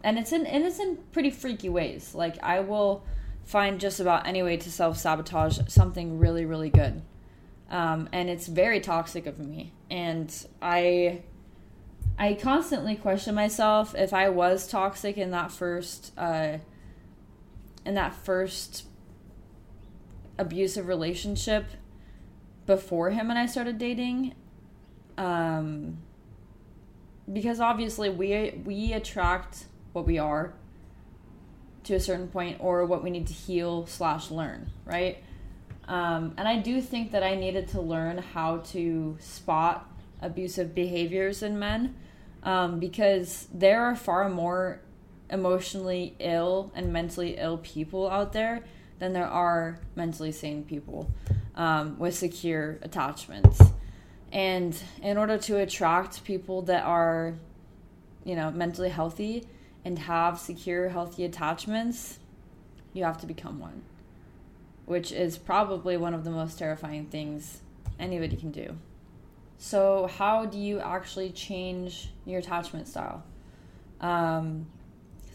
and 0.04 0.18
it's 0.18 0.32
in, 0.32 0.46
and 0.46 0.64
it's 0.64 0.80
in 0.80 0.98
pretty 1.12 1.30
freaky 1.30 1.70
ways. 1.70 2.14
Like, 2.14 2.42
I 2.44 2.60
will 2.60 3.04
find 3.46 3.80
just 3.80 4.00
about 4.00 4.28
any 4.28 4.44
way 4.44 4.58
to 4.58 4.72
self 4.72 4.98
sabotage 4.98 5.60
something 5.68 6.20
really, 6.20 6.46
really 6.46 6.70
good. 6.70 7.02
Um, 7.70 8.08
and 8.12 8.30
it's 8.30 8.48
very 8.48 8.80
toxic 8.80 9.26
of 9.26 9.40
me. 9.40 9.74
And 9.90 10.34
I, 10.62 11.22
I 12.18 12.34
constantly 12.34 12.96
question 12.96 13.36
myself 13.36 13.94
if 13.96 14.14
I 14.14 14.30
was 14.30 14.68
toxic 14.68 15.18
in 15.18 15.32
that 15.32 15.52
first, 15.52 16.14
uh, 16.18 16.60
in 17.86 17.96
that 17.96 18.14
first 18.14 18.86
abusive 20.38 20.88
relationship 20.88 21.66
before 22.66 23.10
him 23.10 23.30
and 23.30 23.40
I 23.40 23.46
started 23.46 23.78
dating. 23.78 24.36
Um, 25.18 25.98
because 27.32 27.60
obviously 27.60 28.10
we 28.10 28.62
we 28.64 28.94
attract 28.94 29.66
what 29.98 30.06
we 30.06 30.18
are 30.18 30.54
to 31.84 31.96
a 31.96 32.00
certain 32.00 32.28
point 32.28 32.58
or 32.60 32.86
what 32.86 33.04
we 33.04 33.10
need 33.10 33.28
to 33.28 33.34
heal 33.34 33.86
slash 33.86 34.32
learn 34.32 34.70
right? 34.86 35.18
Um, 35.88 36.34
and 36.38 36.48
i 36.48 36.58
do 36.58 36.82
think 36.82 37.12
that 37.12 37.24
i 37.24 37.36
needed 37.36 37.70
to 37.70 37.82
learn 37.82 38.18
how 38.18 38.58
to 38.74 39.18
spot 39.20 39.90
abusive 40.22 40.76
behaviors 40.76 41.44
in 41.44 41.58
men 41.58 41.96
um, 42.44 42.80
because 42.80 43.48
there 43.54 43.84
are 43.84 43.96
far 43.96 44.30
more 44.30 44.82
emotionally 45.30 46.16
ill 46.20 46.72
and 46.76 46.92
mentally 46.92 47.36
ill 47.38 47.58
people 47.58 48.10
out 48.10 48.34
there 48.34 48.64
than 49.00 49.14
there 49.14 49.28
are 49.28 49.80
mentally 49.96 50.32
sane 50.32 50.64
people 50.64 51.12
um, 51.56 51.98
with 52.00 52.16
secure 52.16 52.78
attachments. 52.82 53.62
And 54.32 54.78
in 55.02 55.18
order 55.18 55.38
to 55.38 55.58
attract 55.58 56.24
people 56.24 56.64
that 56.64 56.84
are, 56.84 57.34
you 58.24 58.36
know, 58.36 58.52
mentally 58.52 58.90
healthy 58.90 59.48
and 59.88 60.00
have 60.00 60.38
secure, 60.38 60.90
healthy 60.90 61.24
attachments, 61.24 62.20
you 62.92 63.06
have 63.06 63.18
to 63.18 63.26
become 63.26 63.58
one, 63.58 63.84
which 64.86 65.14
is 65.14 65.38
probably 65.38 65.96
one 65.96 66.14
of 66.14 66.26
the 66.26 66.30
most 66.30 66.60
terrifying 66.60 67.06
things 67.06 67.62
anybody 67.98 68.36
can 68.36 68.52
do. 68.52 68.76
So, 69.58 70.08
how 70.08 70.46
do 70.46 70.58
you 70.58 70.82
actually 70.82 71.30
change 71.32 72.10
your 72.26 72.40
attachment 72.40 72.90
style? 72.90 73.24
Um, 74.02 74.68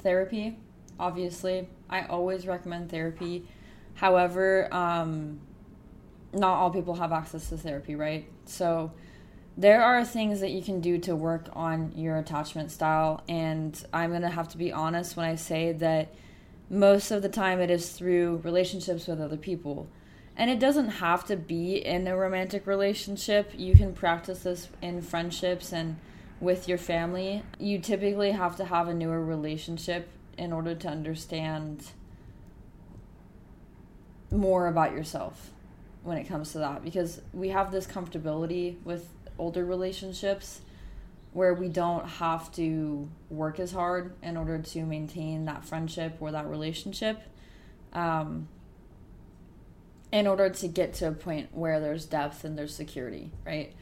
therapy, 0.02 0.58
obviously. 1.00 1.66
I 1.88 2.02
always 2.02 2.46
recommend 2.46 2.90
therapy. 2.90 3.48
However, 3.94 4.68
um, 4.70 5.40
not 6.34 6.58
all 6.58 6.70
people 6.70 6.96
have 6.96 7.10
access 7.10 7.48
to 7.48 7.56
therapy, 7.56 7.94
right? 7.94 8.28
So 8.44 8.92
there 9.56 9.82
are 9.82 10.04
things 10.04 10.40
that 10.40 10.50
you 10.50 10.62
can 10.62 10.80
do 10.80 10.98
to 10.98 11.14
work 11.14 11.48
on 11.52 11.92
your 11.94 12.16
attachment 12.16 12.70
style 12.70 13.22
and 13.28 13.84
I'm 13.92 14.10
going 14.10 14.22
to 14.22 14.30
have 14.30 14.48
to 14.50 14.58
be 14.58 14.72
honest 14.72 15.16
when 15.16 15.26
I 15.26 15.34
say 15.34 15.72
that 15.72 16.14
most 16.70 17.10
of 17.10 17.20
the 17.20 17.28
time 17.28 17.60
it 17.60 17.70
is 17.70 17.92
through 17.92 18.40
relationships 18.44 19.06
with 19.06 19.20
other 19.20 19.36
people. 19.36 19.88
And 20.34 20.50
it 20.50 20.58
doesn't 20.58 20.88
have 20.88 21.26
to 21.26 21.36
be 21.36 21.76
in 21.76 22.08
a 22.08 22.16
romantic 22.16 22.66
relationship. 22.66 23.52
You 23.54 23.74
can 23.74 23.92
practice 23.92 24.44
this 24.44 24.68
in 24.80 25.02
friendships 25.02 25.72
and 25.72 25.98
with 26.40 26.68
your 26.68 26.78
family. 26.78 27.42
You 27.58 27.78
typically 27.78 28.30
have 28.30 28.56
to 28.56 28.64
have 28.64 28.88
a 28.88 28.94
newer 28.94 29.22
relationship 29.22 30.08
in 30.38 30.50
order 30.50 30.74
to 30.74 30.88
understand 30.88 31.84
more 34.30 34.66
about 34.66 34.92
yourself 34.92 35.50
when 36.02 36.16
it 36.16 36.24
comes 36.24 36.52
to 36.52 36.58
that 36.58 36.82
because 36.82 37.20
we 37.34 37.50
have 37.50 37.70
this 37.70 37.86
comfortability 37.86 38.82
with 38.82 39.08
older 39.38 39.64
relationships 39.64 40.60
where 41.32 41.54
we 41.54 41.68
don't 41.68 42.06
have 42.06 42.52
to 42.52 43.08
work 43.30 43.58
as 43.58 43.72
hard 43.72 44.14
in 44.22 44.36
order 44.36 44.58
to 44.58 44.84
maintain 44.84 45.46
that 45.46 45.64
friendship 45.64 46.16
or 46.20 46.30
that 46.32 46.46
relationship 46.46 47.22
um, 47.92 48.48
in 50.10 50.26
order 50.26 50.50
to 50.50 50.68
get 50.68 50.92
to 50.92 51.08
a 51.08 51.12
point 51.12 51.48
where 51.52 51.80
there's 51.80 52.04
depth 52.04 52.44
and 52.44 52.58
there's 52.58 52.74
security 52.74 53.30
right 53.46 53.72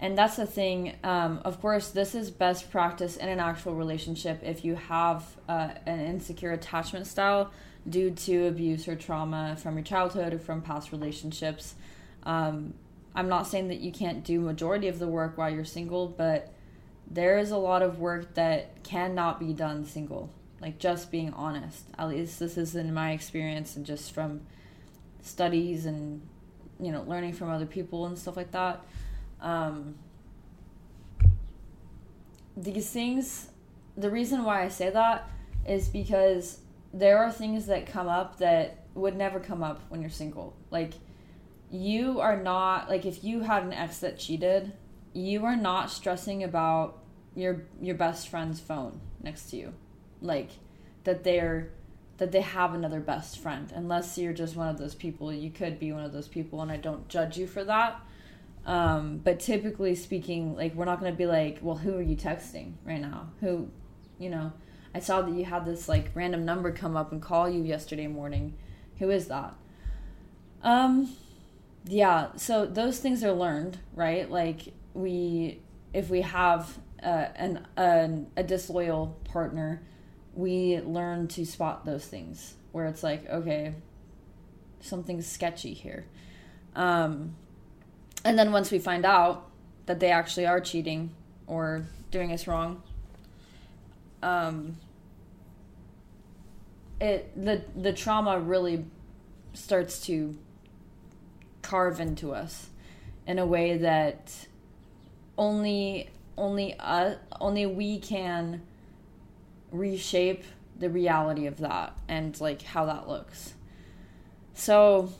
and 0.00 0.16
that's 0.16 0.36
the 0.36 0.46
thing 0.46 0.94
um, 1.02 1.40
of 1.44 1.60
course 1.60 1.90
this 1.90 2.14
is 2.14 2.30
best 2.30 2.70
practice 2.70 3.16
in 3.16 3.28
an 3.28 3.40
actual 3.40 3.74
relationship 3.74 4.40
if 4.44 4.64
you 4.64 4.76
have 4.76 5.24
uh, 5.48 5.70
an 5.86 5.98
insecure 5.98 6.52
attachment 6.52 7.06
style 7.06 7.50
due 7.88 8.10
to 8.10 8.46
abuse 8.46 8.88
or 8.88 8.96
trauma 8.96 9.56
from 9.56 9.76
your 9.76 9.84
childhood 9.84 10.34
or 10.34 10.38
from 10.38 10.60
past 10.60 10.92
relationships. 10.92 11.74
Um, 12.24 12.74
I'm 13.18 13.28
not 13.28 13.48
saying 13.48 13.66
that 13.66 13.80
you 13.80 13.90
can't 13.90 14.22
do 14.22 14.38
majority 14.38 14.86
of 14.86 15.00
the 15.00 15.08
work 15.08 15.36
while 15.36 15.50
you're 15.50 15.64
single, 15.64 16.06
but 16.06 16.52
there 17.10 17.36
is 17.36 17.50
a 17.50 17.56
lot 17.56 17.82
of 17.82 17.98
work 17.98 18.34
that 18.34 18.84
cannot 18.84 19.40
be 19.40 19.52
done 19.52 19.84
single. 19.84 20.32
Like 20.60 20.78
just 20.78 21.10
being 21.10 21.32
honest. 21.32 21.86
At 21.98 22.10
least 22.10 22.38
this 22.38 22.56
is 22.56 22.76
in 22.76 22.94
my 22.94 23.10
experience 23.10 23.74
and 23.74 23.84
just 23.84 24.12
from 24.12 24.42
studies 25.20 25.84
and 25.84 26.22
you 26.78 26.92
know 26.92 27.02
learning 27.08 27.32
from 27.32 27.50
other 27.50 27.66
people 27.66 28.06
and 28.06 28.16
stuff 28.16 28.36
like 28.36 28.52
that. 28.52 28.84
Um, 29.40 29.96
these 32.56 32.88
things, 32.88 33.48
the 33.96 34.10
reason 34.10 34.44
why 34.44 34.62
I 34.62 34.68
say 34.68 34.90
that 34.90 35.28
is 35.66 35.88
because 35.88 36.60
there 36.94 37.18
are 37.18 37.32
things 37.32 37.66
that 37.66 37.84
come 37.84 38.06
up 38.06 38.38
that 38.38 38.84
would 38.94 39.16
never 39.16 39.40
come 39.40 39.64
up 39.64 39.80
when 39.88 40.02
you're 40.02 40.08
single. 40.08 40.54
Like 40.70 40.92
you 41.70 42.20
are 42.20 42.40
not 42.40 42.88
like 42.88 43.04
if 43.04 43.22
you 43.22 43.40
had 43.40 43.62
an 43.62 43.72
ex 43.72 43.98
that 43.98 44.18
cheated, 44.18 44.72
you 45.12 45.44
are 45.44 45.56
not 45.56 45.90
stressing 45.90 46.42
about 46.42 46.98
your 47.34 47.64
your 47.80 47.94
best 47.94 48.28
friend's 48.28 48.60
phone 48.60 49.00
next 49.22 49.50
to 49.50 49.56
you. 49.56 49.74
Like 50.20 50.50
that 51.04 51.24
they're 51.24 51.70
that 52.18 52.32
they 52.32 52.40
have 52.40 52.74
another 52.74 53.00
best 53.00 53.38
friend. 53.38 53.72
Unless 53.74 54.18
you're 54.18 54.32
just 54.32 54.56
one 54.56 54.68
of 54.68 54.78
those 54.78 54.94
people, 54.94 55.32
you 55.32 55.50
could 55.50 55.78
be 55.78 55.92
one 55.92 56.04
of 56.04 56.12
those 56.12 56.28
people 56.28 56.62
and 56.62 56.70
I 56.70 56.76
don't 56.76 57.08
judge 57.08 57.38
you 57.38 57.46
for 57.46 57.64
that. 57.64 58.00
Um, 58.66 59.18
but 59.18 59.40
typically 59.40 59.94
speaking, 59.94 60.56
like 60.56 60.74
we're 60.74 60.84
not 60.84 61.00
going 61.00 61.12
to 61.12 61.16
be 61.16 61.26
like, 61.26 61.58
well, 61.62 61.76
who 61.76 61.96
are 61.96 62.02
you 62.02 62.16
texting 62.16 62.72
right 62.84 63.00
now? 63.00 63.30
Who, 63.40 63.70
you 64.18 64.30
know, 64.30 64.52
I 64.94 64.98
saw 64.98 65.22
that 65.22 65.32
you 65.32 65.44
had 65.44 65.64
this 65.64 65.88
like 65.88 66.10
random 66.14 66.44
number 66.44 66.72
come 66.72 66.96
up 66.96 67.12
and 67.12 67.22
call 67.22 67.48
you 67.48 67.62
yesterday 67.62 68.08
morning. 68.08 68.54
Who 68.98 69.10
is 69.10 69.28
that? 69.28 69.54
Um 70.62 71.14
yeah, 71.88 72.28
so 72.36 72.66
those 72.66 72.98
things 72.98 73.24
are 73.24 73.32
learned, 73.32 73.78
right? 73.94 74.30
Like 74.30 74.74
we 74.94 75.60
if 75.94 76.10
we 76.10 76.20
have 76.20 76.78
uh, 77.02 77.26
an, 77.34 77.66
an 77.76 78.26
a 78.36 78.42
disloyal 78.42 79.18
partner, 79.24 79.82
we 80.34 80.80
learn 80.80 81.28
to 81.28 81.46
spot 81.46 81.84
those 81.84 82.04
things 82.04 82.54
where 82.72 82.86
it's 82.86 83.02
like, 83.02 83.28
okay, 83.28 83.74
something's 84.80 85.26
sketchy 85.26 85.72
here. 85.72 86.06
Um 86.76 87.34
and 88.24 88.38
then 88.38 88.52
once 88.52 88.70
we 88.70 88.78
find 88.78 89.06
out 89.06 89.50
that 89.86 90.00
they 90.00 90.10
actually 90.10 90.46
are 90.46 90.60
cheating 90.60 91.10
or 91.46 91.86
doing 92.10 92.32
us 92.32 92.46
wrong, 92.46 92.82
um, 94.22 94.76
it 97.00 97.30
the 97.42 97.62
the 97.76 97.92
trauma 97.92 98.38
really 98.38 98.84
starts 99.54 100.00
to 100.06 100.36
carve 101.68 102.00
into 102.00 102.32
us 102.32 102.70
in 103.26 103.38
a 103.38 103.44
way 103.44 103.76
that 103.76 104.32
only 105.36 106.08
only 106.36 106.74
uh, 106.78 107.14
only 107.40 107.66
we 107.66 107.98
can 107.98 108.62
reshape 109.70 110.44
the 110.78 110.88
reality 110.88 111.46
of 111.46 111.58
that 111.58 111.96
and 112.08 112.40
like 112.40 112.62
how 112.62 112.86
that 112.86 113.08
looks. 113.08 113.54
So 114.54 115.12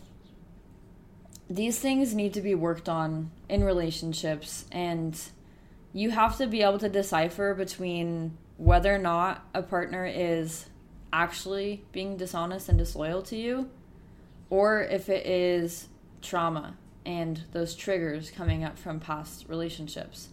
these 1.50 1.78
things 1.78 2.14
need 2.14 2.34
to 2.34 2.40
be 2.40 2.54
worked 2.54 2.88
on 2.88 3.30
in 3.48 3.62
relationships 3.64 4.64
and 4.72 5.20
you 5.92 6.10
have 6.10 6.38
to 6.38 6.46
be 6.46 6.62
able 6.62 6.78
to 6.78 6.88
decipher 6.88 7.54
between 7.54 8.36
whether 8.56 8.94
or 8.94 8.98
not 8.98 9.46
a 9.54 9.62
partner 9.62 10.06
is 10.06 10.66
actually 11.12 11.84
being 11.92 12.16
dishonest 12.16 12.68
and 12.68 12.78
disloyal 12.78 13.22
to 13.22 13.36
you, 13.36 13.70
or 14.50 14.82
if 14.82 15.08
it 15.08 15.26
is 15.26 15.88
trauma 16.22 16.76
and 17.06 17.42
those 17.52 17.74
triggers 17.74 18.30
coming 18.30 18.64
up 18.64 18.78
from 18.78 19.00
past 19.00 19.46
relationships. 19.48 20.28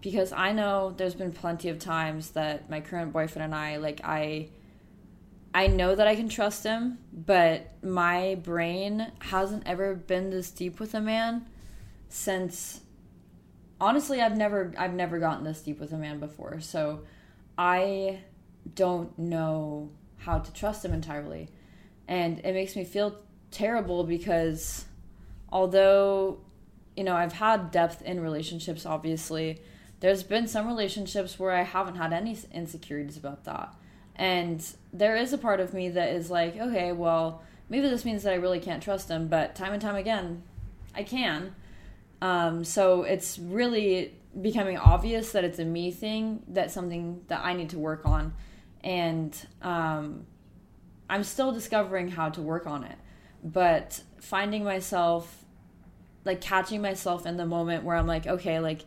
because 0.00 0.32
I 0.32 0.52
know 0.52 0.92
there's 0.94 1.14
been 1.14 1.32
plenty 1.32 1.70
of 1.70 1.78
times 1.78 2.32
that 2.32 2.68
my 2.68 2.80
current 2.82 3.10
boyfriend 3.12 3.44
and 3.44 3.54
I 3.54 3.76
like 3.78 4.02
I 4.04 4.50
I 5.54 5.68
know 5.68 5.94
that 5.94 6.06
I 6.06 6.14
can 6.16 6.28
trust 6.28 6.64
him, 6.64 6.98
but 7.12 7.70
my 7.82 8.34
brain 8.42 9.12
hasn't 9.20 9.62
ever 9.66 9.94
been 9.94 10.28
this 10.30 10.50
deep 10.50 10.78
with 10.80 10.94
a 10.94 11.00
man 11.00 11.46
since 12.08 12.80
honestly 13.80 14.20
I've 14.20 14.36
never 14.36 14.74
I've 14.76 14.92
never 14.94 15.18
gotten 15.18 15.44
this 15.44 15.62
deep 15.62 15.80
with 15.80 15.92
a 15.92 15.96
man 15.96 16.20
before. 16.20 16.60
So 16.60 17.04
I 17.56 18.20
don't 18.74 19.16
know 19.18 19.90
how 20.18 20.38
to 20.38 20.52
trust 20.52 20.84
him 20.84 20.92
entirely. 20.92 21.48
And 22.08 22.40
it 22.40 22.52
makes 22.52 22.76
me 22.76 22.84
feel 22.84 23.16
terrible 23.50 24.04
because 24.04 24.84
although 25.54 26.40
you 26.96 27.04
know, 27.04 27.16
I've 27.16 27.32
had 27.32 27.70
depth 27.70 28.02
in 28.02 28.20
relationships 28.20 28.86
obviously, 28.86 29.60
there's 30.00 30.22
been 30.22 30.46
some 30.46 30.66
relationships 30.66 31.38
where 31.38 31.52
I 31.52 31.62
haven't 31.62 31.96
had 31.96 32.12
any 32.12 32.38
insecurities 32.52 33.16
about 33.16 33.44
that. 33.44 33.74
And 34.16 34.64
there 34.92 35.16
is 35.16 35.32
a 35.32 35.38
part 35.38 35.60
of 35.60 35.74
me 35.74 35.88
that 35.90 36.10
is 36.10 36.30
like, 36.30 36.56
okay, 36.56 36.92
well, 36.92 37.42
maybe 37.68 37.88
this 37.88 38.04
means 38.04 38.22
that 38.22 38.32
I 38.32 38.36
really 38.36 38.60
can't 38.60 38.82
trust 38.82 39.08
him, 39.08 39.28
but 39.28 39.56
time 39.56 39.72
and 39.72 39.82
time 39.82 39.96
again, 39.96 40.42
I 40.94 41.02
can. 41.02 41.54
Um, 42.22 42.64
so 42.64 43.02
it's 43.02 43.38
really 43.38 44.14
becoming 44.40 44.78
obvious 44.78 45.32
that 45.32 45.44
it's 45.44 45.58
a 45.58 45.64
me 45.64 45.90
thing, 45.90 46.42
that's 46.48 46.72
something 46.74 47.22
that 47.28 47.44
I 47.44 47.54
need 47.54 47.70
to 47.70 47.78
work 47.78 48.06
on. 48.06 48.34
And 48.84 49.36
um, 49.62 50.26
I'm 51.08 51.24
still 51.24 51.50
discovering 51.50 52.08
how 52.08 52.28
to 52.30 52.42
work 52.42 52.66
on 52.66 52.84
it. 52.84 52.98
But 53.42 54.00
finding 54.20 54.64
myself, 54.64 55.43
like 56.24 56.40
catching 56.40 56.82
myself 56.82 57.26
in 57.26 57.36
the 57.36 57.46
moment 57.46 57.84
where 57.84 57.96
I'm 57.96 58.06
like, 58.06 58.26
okay, 58.26 58.60
like, 58.60 58.84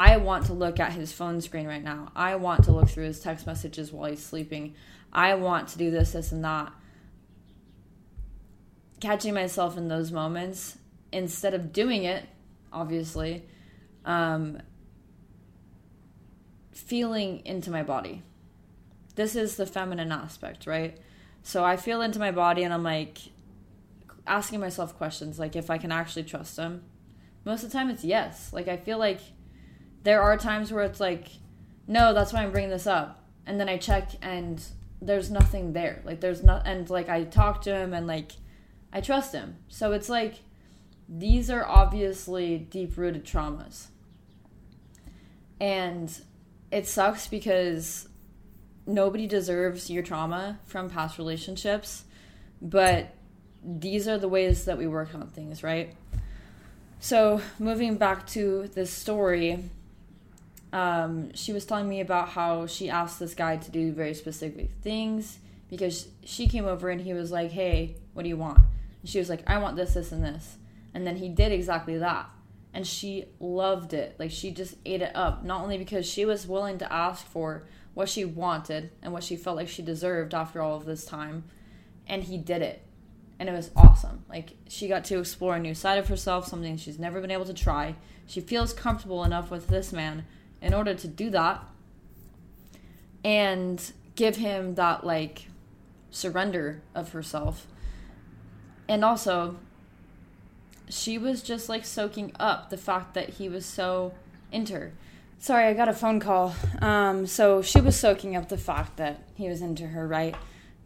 I 0.00 0.16
want 0.16 0.46
to 0.46 0.52
look 0.52 0.80
at 0.80 0.92
his 0.92 1.12
phone 1.12 1.40
screen 1.40 1.66
right 1.66 1.82
now. 1.82 2.10
I 2.16 2.34
want 2.36 2.64
to 2.64 2.72
look 2.72 2.88
through 2.88 3.04
his 3.04 3.20
text 3.20 3.46
messages 3.46 3.92
while 3.92 4.10
he's 4.10 4.24
sleeping. 4.24 4.74
I 5.12 5.34
want 5.34 5.68
to 5.68 5.78
do 5.78 5.90
this, 5.90 6.12
this, 6.12 6.32
and 6.32 6.44
that. 6.44 6.72
Catching 9.00 9.34
myself 9.34 9.76
in 9.76 9.88
those 9.88 10.10
moments 10.10 10.78
instead 11.12 11.54
of 11.54 11.72
doing 11.72 12.04
it, 12.04 12.24
obviously, 12.72 13.44
um, 14.04 14.60
feeling 16.72 17.42
into 17.44 17.70
my 17.70 17.82
body. 17.82 18.22
This 19.14 19.36
is 19.36 19.56
the 19.56 19.66
feminine 19.66 20.10
aspect, 20.10 20.66
right? 20.66 20.98
So 21.42 21.64
I 21.64 21.76
feel 21.76 22.00
into 22.00 22.18
my 22.18 22.30
body 22.30 22.62
and 22.62 22.72
I'm 22.72 22.82
like 22.82 23.18
asking 24.26 24.60
myself 24.60 24.96
questions 24.96 25.38
like 25.38 25.56
if 25.56 25.70
I 25.70 25.78
can 25.78 25.92
actually 25.92 26.24
trust 26.24 26.56
him. 26.56 26.82
Most 27.44 27.64
of 27.64 27.70
the 27.70 27.76
time 27.76 27.90
it's 27.90 28.04
yes. 28.04 28.52
Like 28.52 28.68
I 28.68 28.76
feel 28.76 28.98
like 28.98 29.20
there 30.02 30.22
are 30.22 30.36
times 30.36 30.72
where 30.72 30.84
it's 30.84 31.00
like, 31.00 31.28
no, 31.86 32.14
that's 32.14 32.32
why 32.32 32.42
I'm 32.42 32.52
bringing 32.52 32.70
this 32.70 32.86
up. 32.86 33.24
And 33.46 33.58
then 33.58 33.68
I 33.68 33.76
check 33.76 34.10
and 34.22 34.62
there's 35.00 35.30
nothing 35.30 35.72
there. 35.72 36.00
Like 36.04 36.20
there's 36.20 36.42
not, 36.42 36.66
and 36.66 36.88
like 36.88 37.08
I 37.08 37.24
talk 37.24 37.62
to 37.62 37.74
him 37.74 37.92
and 37.92 38.06
like 38.06 38.32
I 38.92 39.00
trust 39.00 39.32
him. 39.32 39.56
So 39.68 39.92
it's 39.92 40.08
like 40.08 40.36
these 41.08 41.50
are 41.50 41.66
obviously 41.66 42.58
deep 42.58 42.96
rooted 42.96 43.24
traumas. 43.24 43.86
And 45.60 46.12
it 46.70 46.86
sucks 46.88 47.26
because 47.26 48.08
nobody 48.86 49.26
deserves 49.26 49.90
your 49.90 50.02
trauma 50.02 50.58
from 50.64 50.90
past 50.90 51.18
relationships, 51.18 52.04
but 52.60 53.14
these 53.64 54.08
are 54.08 54.18
the 54.18 54.28
ways 54.28 54.64
that 54.64 54.78
we 54.78 54.86
work 54.86 55.14
on 55.14 55.26
things, 55.28 55.62
right? 55.62 55.94
So, 57.00 57.40
moving 57.58 57.96
back 57.96 58.26
to 58.28 58.68
this 58.74 58.90
story, 58.90 59.64
um, 60.72 61.34
she 61.34 61.52
was 61.52 61.64
telling 61.64 61.88
me 61.88 62.00
about 62.00 62.30
how 62.30 62.66
she 62.66 62.88
asked 62.88 63.18
this 63.18 63.34
guy 63.34 63.56
to 63.56 63.70
do 63.70 63.92
very 63.92 64.14
specific 64.14 64.70
things 64.82 65.38
because 65.68 66.08
she 66.24 66.46
came 66.46 66.64
over 66.64 66.90
and 66.90 67.00
he 67.00 67.12
was 67.12 67.30
like, 67.30 67.50
Hey, 67.50 67.96
what 68.14 68.22
do 68.22 68.28
you 68.28 68.36
want? 68.36 68.58
And 68.58 69.10
she 69.10 69.18
was 69.18 69.28
like, 69.28 69.42
I 69.46 69.58
want 69.58 69.76
this, 69.76 69.94
this, 69.94 70.12
and 70.12 70.24
this. 70.24 70.56
And 70.94 71.06
then 71.06 71.16
he 71.16 71.28
did 71.28 71.52
exactly 71.52 71.98
that. 71.98 72.28
And 72.74 72.86
she 72.86 73.26
loved 73.40 73.92
it. 73.92 74.16
Like, 74.18 74.30
she 74.30 74.50
just 74.50 74.76
ate 74.86 75.02
it 75.02 75.14
up. 75.14 75.44
Not 75.44 75.62
only 75.62 75.78
because 75.78 76.06
she 76.06 76.24
was 76.24 76.46
willing 76.46 76.78
to 76.78 76.92
ask 76.92 77.26
for 77.26 77.64
what 77.94 78.08
she 78.08 78.24
wanted 78.24 78.90
and 79.02 79.12
what 79.12 79.24
she 79.24 79.36
felt 79.36 79.56
like 79.56 79.68
she 79.68 79.82
deserved 79.82 80.34
after 80.34 80.62
all 80.62 80.76
of 80.76 80.86
this 80.86 81.04
time, 81.04 81.44
and 82.06 82.24
he 82.24 82.38
did 82.38 82.62
it. 82.62 82.82
And 83.42 83.48
it 83.48 83.54
was 83.54 83.72
awesome. 83.74 84.24
Like, 84.28 84.52
she 84.68 84.86
got 84.86 85.02
to 85.06 85.18
explore 85.18 85.56
a 85.56 85.58
new 85.58 85.74
side 85.74 85.98
of 85.98 86.06
herself, 86.06 86.46
something 86.46 86.76
she's 86.76 87.00
never 87.00 87.20
been 87.20 87.32
able 87.32 87.44
to 87.46 87.52
try. 87.52 87.96
She 88.24 88.40
feels 88.40 88.72
comfortable 88.72 89.24
enough 89.24 89.50
with 89.50 89.66
this 89.66 89.92
man 89.92 90.26
in 90.60 90.72
order 90.72 90.94
to 90.94 91.08
do 91.08 91.28
that 91.30 91.60
and 93.24 93.92
give 94.14 94.36
him 94.36 94.76
that 94.76 95.04
like 95.04 95.48
surrender 96.12 96.82
of 96.94 97.10
herself. 97.10 97.66
And 98.88 99.04
also, 99.04 99.56
she 100.88 101.18
was 101.18 101.42
just 101.42 101.68
like 101.68 101.84
soaking 101.84 102.30
up 102.38 102.70
the 102.70 102.76
fact 102.76 103.14
that 103.14 103.30
he 103.30 103.48
was 103.48 103.66
so 103.66 104.14
into 104.52 104.74
her. 104.74 104.92
Sorry, 105.40 105.64
I 105.64 105.74
got 105.74 105.88
a 105.88 105.92
phone 105.92 106.20
call. 106.20 106.54
Um, 106.80 107.26
so 107.26 107.60
she 107.60 107.80
was 107.80 107.98
soaking 107.98 108.36
up 108.36 108.48
the 108.48 108.56
fact 108.56 108.98
that 108.98 109.24
he 109.34 109.48
was 109.48 109.62
into 109.62 109.88
her, 109.88 110.06
right? 110.06 110.36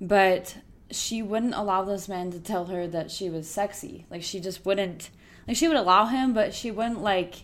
But 0.00 0.56
she 0.90 1.22
wouldn't 1.22 1.54
allow 1.54 1.84
this 1.84 2.08
man 2.08 2.30
to 2.32 2.40
tell 2.40 2.66
her 2.66 2.86
that 2.88 3.10
she 3.10 3.28
was 3.30 3.48
sexy. 3.48 4.06
Like 4.10 4.22
she 4.22 4.40
just 4.40 4.64
wouldn't. 4.64 5.10
Like 5.46 5.56
she 5.56 5.68
would 5.68 5.76
allow 5.76 6.06
him, 6.06 6.32
but 6.32 6.54
she 6.54 6.70
wouldn't 6.70 7.02
like 7.02 7.42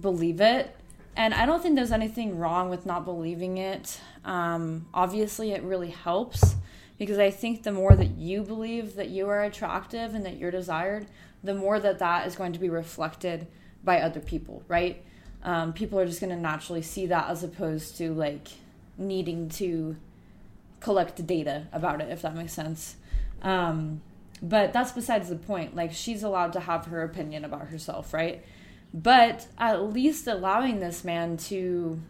believe 0.00 0.40
it. 0.40 0.74
And 1.16 1.32
I 1.32 1.46
don't 1.46 1.62
think 1.62 1.76
there's 1.76 1.92
anything 1.92 2.38
wrong 2.38 2.68
with 2.68 2.84
not 2.84 3.04
believing 3.04 3.58
it. 3.58 4.00
Um, 4.24 4.86
obviously, 4.92 5.52
it 5.52 5.62
really 5.62 5.90
helps 5.90 6.56
because 6.98 7.18
I 7.18 7.30
think 7.30 7.62
the 7.62 7.72
more 7.72 7.94
that 7.94 8.16
you 8.16 8.42
believe 8.42 8.96
that 8.96 9.08
you 9.08 9.28
are 9.28 9.42
attractive 9.42 10.14
and 10.14 10.26
that 10.26 10.36
you're 10.36 10.50
desired, 10.50 11.06
the 11.42 11.54
more 11.54 11.80
that 11.80 11.98
that 12.00 12.26
is 12.26 12.36
going 12.36 12.52
to 12.52 12.58
be 12.58 12.68
reflected 12.68 13.46
by 13.82 14.00
other 14.00 14.20
people, 14.20 14.62
right? 14.68 15.02
Um, 15.42 15.72
people 15.72 15.98
are 15.98 16.06
just 16.06 16.20
going 16.20 16.30
to 16.30 16.40
naturally 16.40 16.82
see 16.82 17.06
that 17.06 17.30
as 17.30 17.44
opposed 17.44 17.96
to 17.98 18.12
like 18.12 18.48
needing 18.98 19.48
to 19.50 19.96
collect 20.80 21.26
data 21.26 21.66
about 21.72 22.00
it, 22.00 22.10
if 22.10 22.22
that 22.22 22.34
makes 22.34 22.52
sense. 22.52 22.96
Um, 23.42 24.02
but 24.42 24.72
that's 24.72 24.92
besides 24.92 25.28
the 25.28 25.36
point. 25.36 25.74
Like, 25.74 25.92
she's 25.92 26.22
allowed 26.22 26.52
to 26.54 26.60
have 26.60 26.86
her 26.86 27.02
opinion 27.02 27.44
about 27.44 27.68
herself, 27.68 28.12
right? 28.12 28.44
but 28.92 29.46
at 29.58 29.92
least 29.92 30.26
allowing 30.26 30.80
this 30.80 31.04
man 31.04 31.36
to 31.36 32.00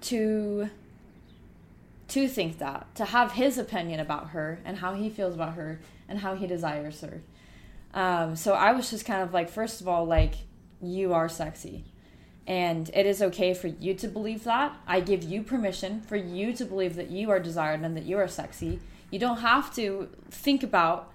to 0.00 0.68
to 2.08 2.28
think 2.28 2.58
that 2.58 2.86
to 2.94 3.06
have 3.06 3.32
his 3.32 3.56
opinion 3.56 3.98
about 3.98 4.30
her 4.30 4.60
and 4.64 4.78
how 4.78 4.94
he 4.94 5.08
feels 5.08 5.34
about 5.34 5.54
her 5.54 5.80
and 6.08 6.18
how 6.18 6.34
he 6.34 6.46
desires 6.46 7.00
her 7.00 7.22
um, 7.94 8.36
so 8.36 8.52
i 8.52 8.72
was 8.72 8.90
just 8.90 9.06
kind 9.06 9.22
of 9.22 9.32
like 9.32 9.48
first 9.48 9.80
of 9.80 9.88
all 9.88 10.04
like 10.04 10.34
you 10.82 11.14
are 11.14 11.28
sexy 11.28 11.84
and 12.46 12.90
it 12.92 13.06
is 13.06 13.22
okay 13.22 13.54
for 13.54 13.68
you 13.68 13.94
to 13.94 14.08
believe 14.08 14.44
that. 14.44 14.76
I 14.86 15.00
give 15.00 15.22
you 15.22 15.42
permission 15.42 16.00
for 16.00 16.16
you 16.16 16.52
to 16.54 16.64
believe 16.64 16.96
that 16.96 17.10
you 17.10 17.30
are 17.30 17.38
desired 17.38 17.82
and 17.82 17.96
that 17.96 18.04
you 18.04 18.18
are 18.18 18.28
sexy. 18.28 18.80
You 19.10 19.18
don't 19.18 19.40
have 19.40 19.74
to 19.76 20.08
think 20.30 20.62
about 20.62 21.12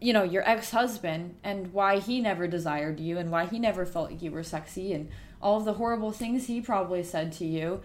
you 0.00 0.14
know 0.14 0.22
your 0.22 0.48
ex-husband 0.48 1.36
and 1.44 1.72
why 1.74 1.98
he 1.98 2.20
never 2.20 2.46
desired 2.46 2.98
you 2.98 3.18
and 3.18 3.30
why 3.30 3.44
he 3.44 3.58
never 3.58 3.84
felt 3.84 4.10
like 4.10 4.22
you 4.22 4.30
were 4.30 4.42
sexy 4.42 4.94
and 4.94 5.10
all 5.42 5.58
of 5.58 5.64
the 5.64 5.74
horrible 5.74 6.12
things 6.12 6.46
he 6.46 6.60
probably 6.60 7.02
said 7.02 7.32
to 7.32 7.44
you. 7.44 7.82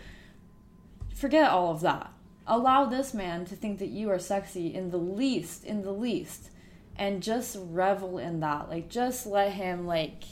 Forget 1.13 1.49
all 1.49 1.71
of 1.71 1.81
that. 1.81 2.11
Allow 2.47 2.85
this 2.85 3.13
man 3.13 3.45
to 3.45 3.55
think 3.55 3.79
that 3.79 3.89
you 3.89 4.09
are 4.09 4.19
sexy 4.19 4.73
in 4.73 4.91
the 4.91 4.97
least 4.97 5.65
in 5.65 5.81
the 5.81 5.91
least 5.91 6.51
and 6.95 7.21
just 7.21 7.57
revel 7.59 8.17
in 8.17 8.39
that. 8.39 8.69
Like 8.69 8.89
just 8.89 9.25
let 9.25 9.53
him 9.53 9.85
like 9.85 10.23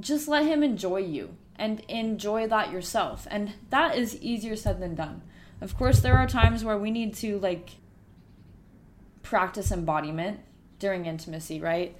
just 0.00 0.28
let 0.28 0.44
him 0.44 0.62
enjoy 0.62 0.98
you 0.98 1.36
and 1.56 1.80
enjoy 1.88 2.46
that 2.46 2.72
yourself 2.72 3.26
and 3.30 3.52
that 3.70 3.96
is 3.96 4.20
easier 4.22 4.56
said 4.56 4.80
than 4.80 4.94
done 4.94 5.22
of 5.60 5.76
course 5.76 6.00
there 6.00 6.16
are 6.16 6.26
times 6.26 6.64
where 6.64 6.78
we 6.78 6.90
need 6.90 7.14
to 7.14 7.38
like 7.38 7.70
practice 9.22 9.70
embodiment 9.70 10.40
during 10.80 11.06
intimacy, 11.06 11.60
right? 11.60 11.96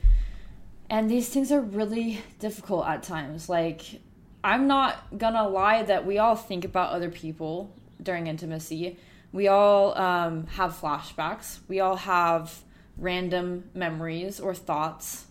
And 0.88 1.08
these 1.08 1.28
things 1.28 1.52
are 1.52 1.60
really 1.60 2.20
difficult 2.40 2.86
at 2.86 3.04
times. 3.04 3.48
Like, 3.48 4.00
I'm 4.42 4.66
not 4.66 5.16
gonna 5.16 5.48
lie 5.48 5.84
that 5.84 6.04
we 6.04 6.18
all 6.18 6.34
think 6.34 6.64
about 6.64 6.90
other 6.90 7.10
people 7.10 7.72
during 8.02 8.26
intimacy. 8.26 8.98
We 9.32 9.46
all 9.46 9.96
um, 9.96 10.48
have 10.48 10.72
flashbacks. 10.72 11.60
We 11.68 11.78
all 11.78 11.96
have 11.96 12.64
random 12.96 13.70
memories 13.74 14.40
or 14.40 14.52
thoughts, 14.52 15.26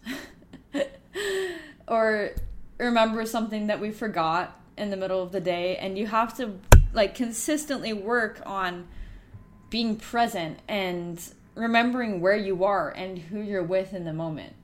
or 1.88 2.32
remember 2.80 3.26
something 3.26 3.68
that 3.68 3.80
we 3.80 3.92
forgot 3.92 4.60
in 4.78 4.90
the 4.90 4.98
middle 4.98 5.22
of 5.22 5.32
the 5.32 5.42
day. 5.42 5.76
And 5.78 5.98
you 5.98 6.08
have 6.08 6.36
to 6.38 6.58
like 6.94 7.14
consistently 7.14 7.94
work 7.94 8.42
on 8.46 8.88
being 9.70 9.98
present 9.98 10.60
and 10.68 11.22
remembering 11.54 12.22
where 12.22 12.38
you 12.38 12.64
are 12.64 12.90
and 12.90 13.20
who 13.20 13.42
you're 13.42 13.62
with 13.62 13.94
in 13.94 14.06
the 14.06 14.14
moment. 14.14 14.56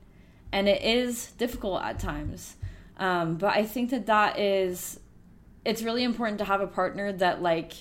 And 0.50 0.68
it 0.68 0.82
is 0.82 1.32
difficult 1.32 1.82
at 1.82 1.98
times. 1.98 2.56
Um, 2.98 3.36
but 3.36 3.54
I 3.54 3.64
think 3.64 3.90
that 3.90 4.06
that 4.06 4.38
is, 4.38 4.98
it's 5.64 5.82
really 5.82 6.02
important 6.02 6.38
to 6.38 6.44
have 6.44 6.60
a 6.60 6.66
partner 6.66 7.12
that 7.12 7.42
like 7.42 7.74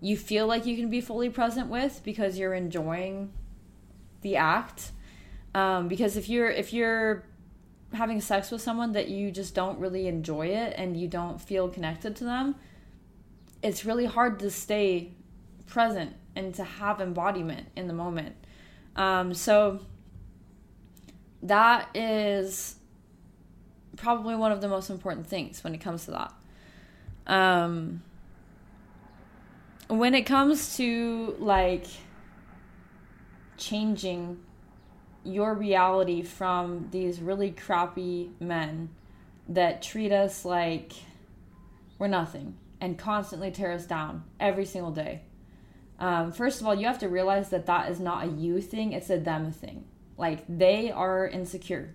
you 0.00 0.16
feel 0.16 0.46
like 0.46 0.66
you 0.66 0.76
can 0.76 0.90
be 0.90 1.00
fully 1.00 1.30
present 1.30 1.68
with 1.68 2.02
because 2.04 2.38
you're 2.38 2.54
enjoying 2.54 3.32
the 4.22 4.36
act. 4.36 4.92
Um, 5.54 5.88
because 5.88 6.16
if 6.16 6.28
you're 6.28 6.50
if 6.50 6.72
you're 6.72 7.24
having 7.92 8.20
sex 8.20 8.50
with 8.50 8.60
someone 8.60 8.92
that 8.92 9.08
you 9.08 9.30
just 9.30 9.54
don't 9.54 9.78
really 9.78 10.06
enjoy 10.06 10.46
it 10.46 10.74
and 10.76 10.96
you 10.96 11.08
don't 11.08 11.40
feel 11.40 11.68
connected 11.68 12.14
to 12.16 12.24
them, 12.24 12.54
it's 13.62 13.84
really 13.84 14.06
hard 14.06 14.38
to 14.40 14.50
stay 14.50 15.12
present 15.66 16.14
and 16.36 16.54
to 16.54 16.64
have 16.64 17.00
embodiment 17.00 17.68
in 17.76 17.88
the 17.88 17.94
moment. 17.94 18.36
Um, 18.96 19.34
so 19.34 19.80
that 21.42 21.88
is 21.94 22.76
probably 23.96 24.34
one 24.34 24.52
of 24.52 24.60
the 24.60 24.68
most 24.68 24.90
important 24.90 25.26
things 25.26 25.62
when 25.64 25.74
it 25.74 25.78
comes 25.78 26.04
to 26.04 26.10
that. 26.12 26.32
Um, 27.26 28.02
when 29.88 30.14
it 30.14 30.22
comes 30.22 30.76
to 30.76 31.34
like 31.38 31.86
changing 33.56 34.38
your 35.28 35.54
reality 35.54 36.22
from 36.22 36.88
these 36.90 37.20
really 37.20 37.50
crappy 37.50 38.30
men 38.40 38.88
that 39.48 39.82
treat 39.82 40.12
us 40.12 40.44
like 40.44 40.92
we're 41.98 42.08
nothing 42.08 42.56
and 42.80 42.98
constantly 42.98 43.50
tear 43.50 43.72
us 43.72 43.86
down 43.86 44.24
every 44.38 44.64
single 44.64 44.92
day. 44.92 45.22
Um, 45.98 46.32
first 46.32 46.60
of 46.60 46.66
all, 46.66 46.74
you 46.74 46.86
have 46.86 47.00
to 47.00 47.08
realize 47.08 47.48
that 47.50 47.66
that 47.66 47.90
is 47.90 47.98
not 47.98 48.24
a 48.24 48.30
you 48.30 48.60
thing, 48.60 48.92
it's 48.92 49.10
a 49.10 49.18
them 49.18 49.50
thing. 49.50 49.84
Like 50.16 50.44
they 50.48 50.90
are 50.90 51.26
insecure 51.26 51.94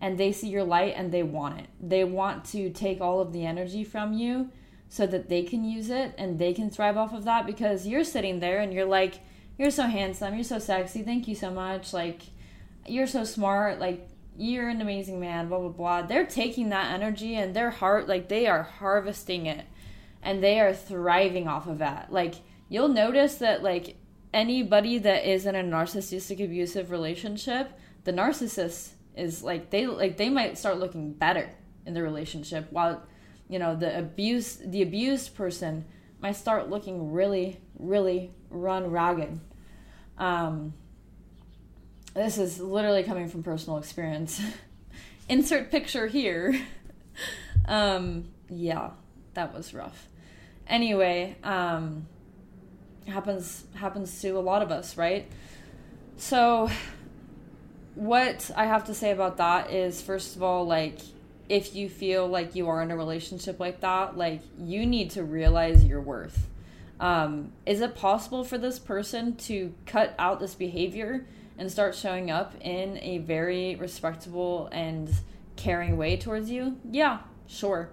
and 0.00 0.18
they 0.18 0.32
see 0.32 0.48
your 0.48 0.64
light 0.64 0.94
and 0.96 1.12
they 1.12 1.22
want 1.22 1.60
it. 1.60 1.66
They 1.80 2.04
want 2.04 2.44
to 2.46 2.70
take 2.70 3.00
all 3.00 3.20
of 3.20 3.32
the 3.32 3.44
energy 3.44 3.84
from 3.84 4.12
you 4.12 4.50
so 4.88 5.06
that 5.06 5.28
they 5.28 5.42
can 5.42 5.64
use 5.64 5.90
it 5.90 6.14
and 6.18 6.38
they 6.38 6.52
can 6.52 6.70
thrive 6.70 6.96
off 6.96 7.12
of 7.12 7.24
that 7.24 7.46
because 7.46 7.86
you're 7.86 8.04
sitting 8.04 8.40
there 8.40 8.58
and 8.60 8.72
you're 8.72 8.86
like, 8.86 9.20
you're 9.60 9.70
so 9.70 9.82
handsome, 9.82 10.34
you're 10.34 10.42
so 10.42 10.58
sexy, 10.58 11.02
thank 11.02 11.28
you 11.28 11.34
so 11.34 11.50
much. 11.50 11.92
Like, 11.92 12.22
you're 12.86 13.06
so 13.06 13.24
smart, 13.24 13.78
like, 13.78 14.08
you're 14.38 14.70
an 14.70 14.80
amazing 14.80 15.20
man, 15.20 15.48
blah, 15.50 15.58
blah, 15.58 15.68
blah. 15.68 16.02
They're 16.02 16.24
taking 16.24 16.70
that 16.70 16.90
energy 16.94 17.34
and 17.34 17.54
their 17.54 17.68
heart, 17.68 18.08
like, 18.08 18.30
they 18.30 18.46
are 18.46 18.62
harvesting 18.62 19.44
it 19.44 19.66
and 20.22 20.42
they 20.42 20.60
are 20.60 20.72
thriving 20.72 21.46
off 21.46 21.66
of 21.66 21.76
that. 21.76 22.10
Like, 22.10 22.36
you'll 22.70 22.88
notice 22.88 23.34
that, 23.34 23.62
like, 23.62 23.98
anybody 24.32 24.96
that 24.96 25.30
is 25.30 25.44
in 25.44 25.54
a 25.54 25.62
narcissistic 25.62 26.42
abusive 26.42 26.90
relationship, 26.90 27.78
the 28.04 28.14
narcissist 28.14 28.92
is 29.14 29.42
like 29.42 29.68
they 29.68 29.86
like 29.86 30.16
they 30.16 30.30
might 30.30 30.56
start 30.56 30.78
looking 30.78 31.12
better 31.12 31.50
in 31.84 31.92
the 31.92 32.02
relationship 32.02 32.66
while 32.70 33.02
you 33.48 33.58
know 33.58 33.74
the 33.74 33.98
abuse 33.98 34.56
the 34.64 34.80
abused 34.80 35.34
person 35.34 35.84
might 36.22 36.36
start 36.36 36.70
looking 36.70 37.12
really 37.12 37.60
really 37.76 38.30
run 38.50 38.88
ragged 38.88 39.40
um, 40.20 40.72
this 42.14 42.38
is 42.38 42.60
literally 42.60 43.02
coming 43.02 43.28
from 43.28 43.42
personal 43.42 43.78
experience. 43.78 44.40
Insert 45.28 45.70
picture 45.70 46.06
here. 46.06 46.60
Um, 47.68 48.30
yeah 48.48 48.90
that 49.34 49.54
was 49.54 49.74
rough. 49.74 50.08
Anyway 50.66 51.36
um, 51.44 52.06
happens 53.06 53.64
happens 53.74 54.20
to 54.22 54.30
a 54.30 54.40
lot 54.40 54.62
of 54.62 54.72
us 54.72 54.96
right? 54.96 55.30
So 56.16 56.70
what 57.94 58.50
I 58.56 58.66
have 58.66 58.84
to 58.84 58.94
say 58.94 59.10
about 59.10 59.36
that 59.38 59.70
is, 59.70 60.00
first 60.00 60.36
of 60.36 60.42
all, 60.42 60.66
like, 60.66 60.98
if 61.48 61.74
you 61.74 61.88
feel 61.88 62.26
like 62.26 62.54
you 62.54 62.68
are 62.68 62.82
in 62.82 62.90
a 62.90 62.96
relationship 62.96 63.58
like 63.58 63.80
that, 63.80 64.16
like, 64.16 64.40
you 64.58 64.86
need 64.86 65.10
to 65.12 65.24
realize 65.24 65.84
your 65.84 66.00
worth. 66.00 66.46
Um, 67.00 67.52
is 67.64 67.80
it 67.80 67.96
possible 67.96 68.44
for 68.44 68.58
this 68.58 68.78
person 68.78 69.34
to 69.36 69.72
cut 69.86 70.14
out 70.18 70.38
this 70.38 70.54
behavior 70.54 71.26
and 71.58 71.72
start 71.72 71.94
showing 71.94 72.30
up 72.30 72.54
in 72.60 72.98
a 72.98 73.18
very 73.18 73.74
respectable 73.76 74.68
and 74.70 75.10
caring 75.56 75.96
way 75.96 76.18
towards 76.18 76.50
you? 76.50 76.76
Yeah, 76.88 77.20
sure. 77.46 77.88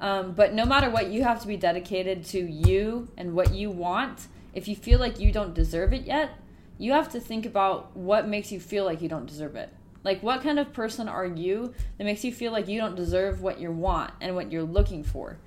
Um, 0.00 0.32
but 0.32 0.54
no 0.54 0.64
matter 0.64 0.88
what, 0.88 1.08
you 1.08 1.24
have 1.24 1.40
to 1.40 1.48
be 1.48 1.56
dedicated 1.56 2.24
to 2.26 2.38
you 2.38 3.08
and 3.16 3.34
what 3.34 3.52
you 3.52 3.70
want. 3.70 4.28
If 4.52 4.68
you 4.68 4.76
feel 4.76 5.00
like 5.00 5.18
you 5.18 5.32
don't 5.32 5.52
deserve 5.52 5.92
it 5.92 6.02
yet, 6.02 6.30
you 6.78 6.92
have 6.92 7.10
to 7.12 7.20
think 7.20 7.46
about 7.46 7.96
what 7.96 8.28
makes 8.28 8.52
you 8.52 8.60
feel 8.60 8.84
like 8.84 9.02
you 9.02 9.08
don't 9.08 9.26
deserve 9.26 9.56
it. 9.56 9.72
Like, 10.04 10.22
what 10.22 10.42
kind 10.42 10.58
of 10.58 10.72
person 10.72 11.08
are 11.08 11.24
you 11.24 11.72
that 11.96 12.04
makes 12.04 12.24
you 12.24 12.32
feel 12.32 12.52
like 12.52 12.68
you 12.68 12.78
don't 12.78 12.94
deserve 12.94 13.40
what 13.40 13.58
you 13.58 13.72
want 13.72 14.12
and 14.20 14.36
what 14.36 14.52
you're 14.52 14.62
looking 14.62 15.02
for? 15.02 15.38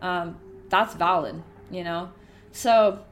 Um, 0.00 0.38
that's 0.68 0.94
valid, 0.94 1.42
you 1.70 1.84
know? 1.84 2.10
So, 2.52 3.04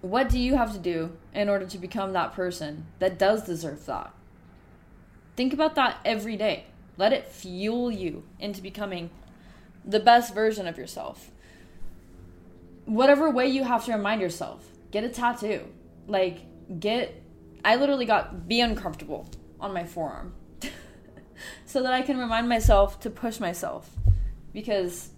what 0.00 0.28
do 0.28 0.38
you 0.38 0.56
have 0.56 0.72
to 0.72 0.78
do 0.78 1.16
in 1.32 1.48
order 1.48 1.66
to 1.66 1.78
become 1.78 2.12
that 2.12 2.32
person 2.32 2.86
that 2.98 3.18
does 3.18 3.44
deserve 3.44 3.86
that? 3.86 4.12
Think 5.36 5.52
about 5.52 5.74
that 5.74 5.98
every 6.04 6.36
day. 6.36 6.66
Let 6.96 7.12
it 7.12 7.28
fuel 7.28 7.90
you 7.90 8.24
into 8.38 8.62
becoming 8.62 9.10
the 9.84 10.00
best 10.00 10.34
version 10.34 10.66
of 10.66 10.78
yourself. 10.78 11.30
Whatever 12.84 13.30
way 13.30 13.48
you 13.48 13.64
have 13.64 13.84
to 13.86 13.92
remind 13.92 14.20
yourself, 14.20 14.64
get 14.90 15.04
a 15.04 15.08
tattoo. 15.08 15.62
Like, 16.06 16.40
get 16.78 17.22
I 17.64 17.76
literally 17.76 18.04
got 18.04 18.46
be 18.46 18.60
uncomfortable 18.60 19.28
on 19.58 19.72
my 19.72 19.84
forearm 19.84 20.34
so 21.64 21.82
that 21.82 21.94
I 21.94 22.02
can 22.02 22.18
remind 22.18 22.48
myself 22.48 23.00
to 23.00 23.10
push 23.10 23.40
myself 23.40 23.90
because 24.52 25.10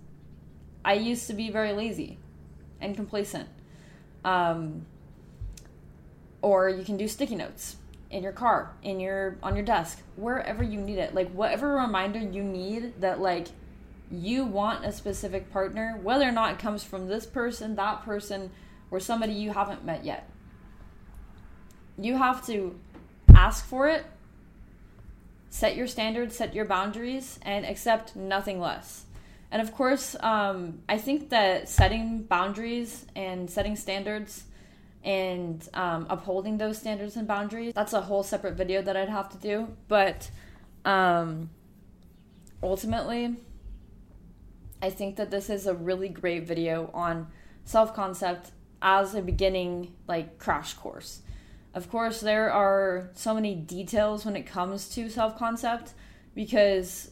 I 0.84 0.94
used 0.94 1.26
to 1.26 1.34
be 1.34 1.50
very 1.50 1.72
lazy 1.72 2.18
and 2.80 2.94
complacent. 2.94 3.48
Um, 4.24 4.86
or 6.42 6.68
you 6.68 6.84
can 6.84 6.96
do 6.96 7.08
sticky 7.08 7.36
notes 7.36 7.76
in 8.10 8.22
your 8.22 8.32
car, 8.32 8.72
in 8.82 9.00
your 9.00 9.36
on 9.42 9.56
your 9.56 9.64
desk, 9.64 10.02
wherever 10.16 10.62
you 10.62 10.80
need 10.80 10.98
it. 10.98 11.14
Like 11.14 11.30
whatever 11.30 11.74
reminder 11.74 12.18
you 12.18 12.42
need 12.42 13.00
that 13.00 13.20
like 13.20 13.48
you 14.10 14.44
want 14.44 14.84
a 14.84 14.92
specific 14.92 15.50
partner, 15.52 15.98
whether 16.02 16.28
or 16.28 16.32
not 16.32 16.52
it 16.52 16.58
comes 16.58 16.84
from 16.84 17.08
this 17.08 17.26
person, 17.26 17.74
that 17.76 18.04
person, 18.04 18.50
or 18.90 19.00
somebody 19.00 19.32
you 19.32 19.52
haven't 19.52 19.84
met 19.84 20.04
yet 20.04 20.28
you 21.98 22.16
have 22.16 22.44
to 22.46 22.78
ask 23.34 23.64
for 23.64 23.88
it, 23.88 24.04
set 25.50 25.76
your 25.76 25.86
standards, 25.86 26.36
set 26.36 26.54
your 26.54 26.64
boundaries, 26.64 27.38
and 27.42 27.64
accept 27.64 28.14
nothing 28.16 28.60
less. 28.60 29.04
And 29.50 29.62
of 29.62 29.72
course, 29.72 30.16
um, 30.20 30.80
I 30.88 30.98
think 30.98 31.30
that 31.30 31.68
setting 31.68 32.22
boundaries 32.22 33.06
and 33.14 33.48
setting 33.48 33.76
standards 33.76 34.44
and 35.04 35.66
um, 35.72 36.06
upholding 36.10 36.58
those 36.58 36.78
standards 36.78 37.16
and 37.16 37.28
boundaries, 37.28 37.72
that's 37.74 37.92
a 37.92 38.00
whole 38.00 38.22
separate 38.22 38.54
video 38.54 38.82
that 38.82 38.96
I'd 38.96 39.08
have 39.08 39.28
to 39.30 39.38
do. 39.38 39.68
But 39.86 40.30
um, 40.84 41.50
ultimately, 42.62 43.36
I 44.82 44.90
think 44.90 45.16
that 45.16 45.30
this 45.30 45.48
is 45.48 45.66
a 45.66 45.74
really 45.74 46.08
great 46.08 46.46
video 46.46 46.90
on 46.92 47.28
self 47.64 47.94
concept 47.94 48.50
as 48.82 49.14
a 49.14 49.22
beginning, 49.22 49.94
like, 50.06 50.38
crash 50.38 50.74
course. 50.74 51.22
Of 51.72 51.90
course, 51.90 52.20
there 52.20 52.50
are 52.50 53.10
so 53.14 53.34
many 53.34 53.54
details 53.54 54.24
when 54.24 54.34
it 54.34 54.46
comes 54.46 54.88
to 54.90 55.08
self 55.08 55.38
concept 55.38 55.92
because 56.34 57.10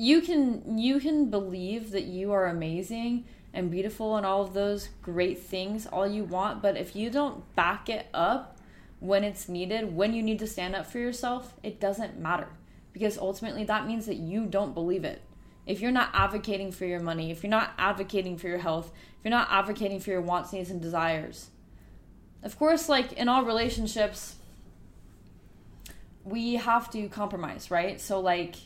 you 0.00 0.22
can 0.22 0.78
you 0.78 0.98
can 0.98 1.28
believe 1.28 1.90
that 1.90 2.04
you 2.04 2.32
are 2.32 2.46
amazing 2.46 3.26
and 3.52 3.70
beautiful 3.70 4.16
and 4.16 4.24
all 4.24 4.40
of 4.40 4.54
those 4.54 4.88
great 5.02 5.38
things 5.38 5.86
all 5.86 6.06
you 6.08 6.24
want, 6.24 6.62
but 6.62 6.74
if 6.78 6.96
you 6.96 7.10
don't 7.10 7.54
back 7.54 7.90
it 7.90 8.06
up 8.14 8.56
when 8.98 9.24
it's 9.24 9.46
needed, 9.46 9.94
when 9.94 10.14
you 10.14 10.22
need 10.22 10.38
to 10.38 10.46
stand 10.46 10.74
up 10.74 10.86
for 10.86 10.98
yourself, 10.98 11.52
it 11.62 11.78
doesn't 11.78 12.18
matter 12.18 12.48
because 12.94 13.18
ultimately 13.18 13.62
that 13.64 13.86
means 13.86 14.06
that 14.06 14.16
you 14.16 14.46
don't 14.46 14.72
believe 14.72 15.04
it. 15.04 15.20
If 15.66 15.82
you're 15.82 15.92
not 15.92 16.08
advocating 16.14 16.72
for 16.72 16.86
your 16.86 17.00
money, 17.00 17.30
if 17.30 17.42
you're 17.42 17.50
not 17.50 17.72
advocating 17.76 18.38
for 18.38 18.48
your 18.48 18.58
health, 18.58 18.90
if 19.18 19.24
you're 19.24 19.30
not 19.30 19.48
advocating 19.50 20.00
for 20.00 20.10
your 20.12 20.22
wants, 20.22 20.54
needs, 20.54 20.70
and 20.70 20.80
desires, 20.80 21.50
of 22.42 22.58
course, 22.58 22.88
like 22.88 23.12
in 23.12 23.28
all 23.28 23.44
relationships, 23.44 24.36
we 26.24 26.54
have 26.54 26.90
to 26.92 27.06
compromise, 27.10 27.70
right? 27.70 28.00
So, 28.00 28.18
like, 28.18 28.56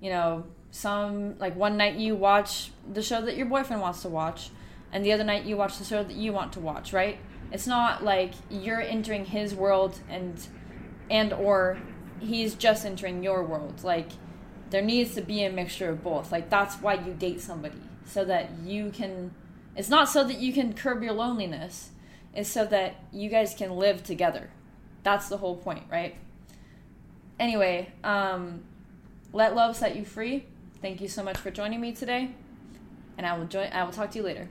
you 0.00 0.08
know, 0.08 0.46
some, 0.70 1.38
like, 1.38 1.56
one 1.56 1.76
night 1.76 1.96
you 1.96 2.14
watch 2.14 2.70
the 2.90 3.02
show 3.02 3.20
that 3.22 3.36
your 3.36 3.46
boyfriend 3.46 3.82
wants 3.82 4.02
to 4.02 4.08
watch, 4.08 4.50
and 4.92 5.04
the 5.04 5.12
other 5.12 5.24
night 5.24 5.44
you 5.44 5.56
watch 5.56 5.78
the 5.78 5.84
show 5.84 6.02
that 6.02 6.14
you 6.14 6.32
want 6.32 6.52
to 6.52 6.60
watch, 6.60 6.92
right? 6.92 7.18
It's 7.52 7.66
not 7.66 8.04
like 8.04 8.32
you're 8.48 8.80
entering 8.80 9.24
his 9.24 9.54
world 9.54 9.98
and, 10.08 10.40
and, 11.10 11.32
or 11.32 11.78
he's 12.20 12.54
just 12.54 12.86
entering 12.86 13.22
your 13.22 13.42
world. 13.42 13.82
Like, 13.82 14.10
there 14.70 14.82
needs 14.82 15.14
to 15.16 15.20
be 15.20 15.42
a 15.42 15.50
mixture 15.50 15.90
of 15.90 16.04
both. 16.04 16.30
Like, 16.30 16.50
that's 16.50 16.76
why 16.76 16.94
you 16.94 17.12
date 17.14 17.40
somebody, 17.40 17.82
so 18.04 18.24
that 18.24 18.50
you 18.64 18.90
can, 18.90 19.34
it's 19.74 19.88
not 19.88 20.08
so 20.08 20.22
that 20.22 20.38
you 20.38 20.52
can 20.52 20.72
curb 20.72 21.02
your 21.02 21.12
loneliness 21.12 21.90
is 22.34 22.46
so 22.46 22.64
that 22.66 22.94
you 23.12 23.28
guys 23.28 23.54
can 23.54 23.72
live 23.72 24.04
together. 24.04 24.50
That's 25.02 25.28
the 25.28 25.38
whole 25.38 25.56
point, 25.56 25.84
right? 25.90 26.14
Anyway, 27.40 27.92
um, 28.04 28.62
let 29.32 29.56
love 29.56 29.76
set 29.76 29.96
you 29.96 30.04
free. 30.04 30.46
Thank 30.82 31.02
you 31.02 31.08
so 31.08 31.22
much 31.22 31.36
for 31.36 31.50
joining 31.50 31.80
me 31.80 31.92
today, 31.92 32.30
and 33.18 33.26
I 33.26 33.36
will 33.36 33.44
join. 33.44 33.70
I 33.70 33.84
will 33.84 33.92
talk 33.92 34.10
to 34.12 34.18
you 34.18 34.24
later. 34.24 34.48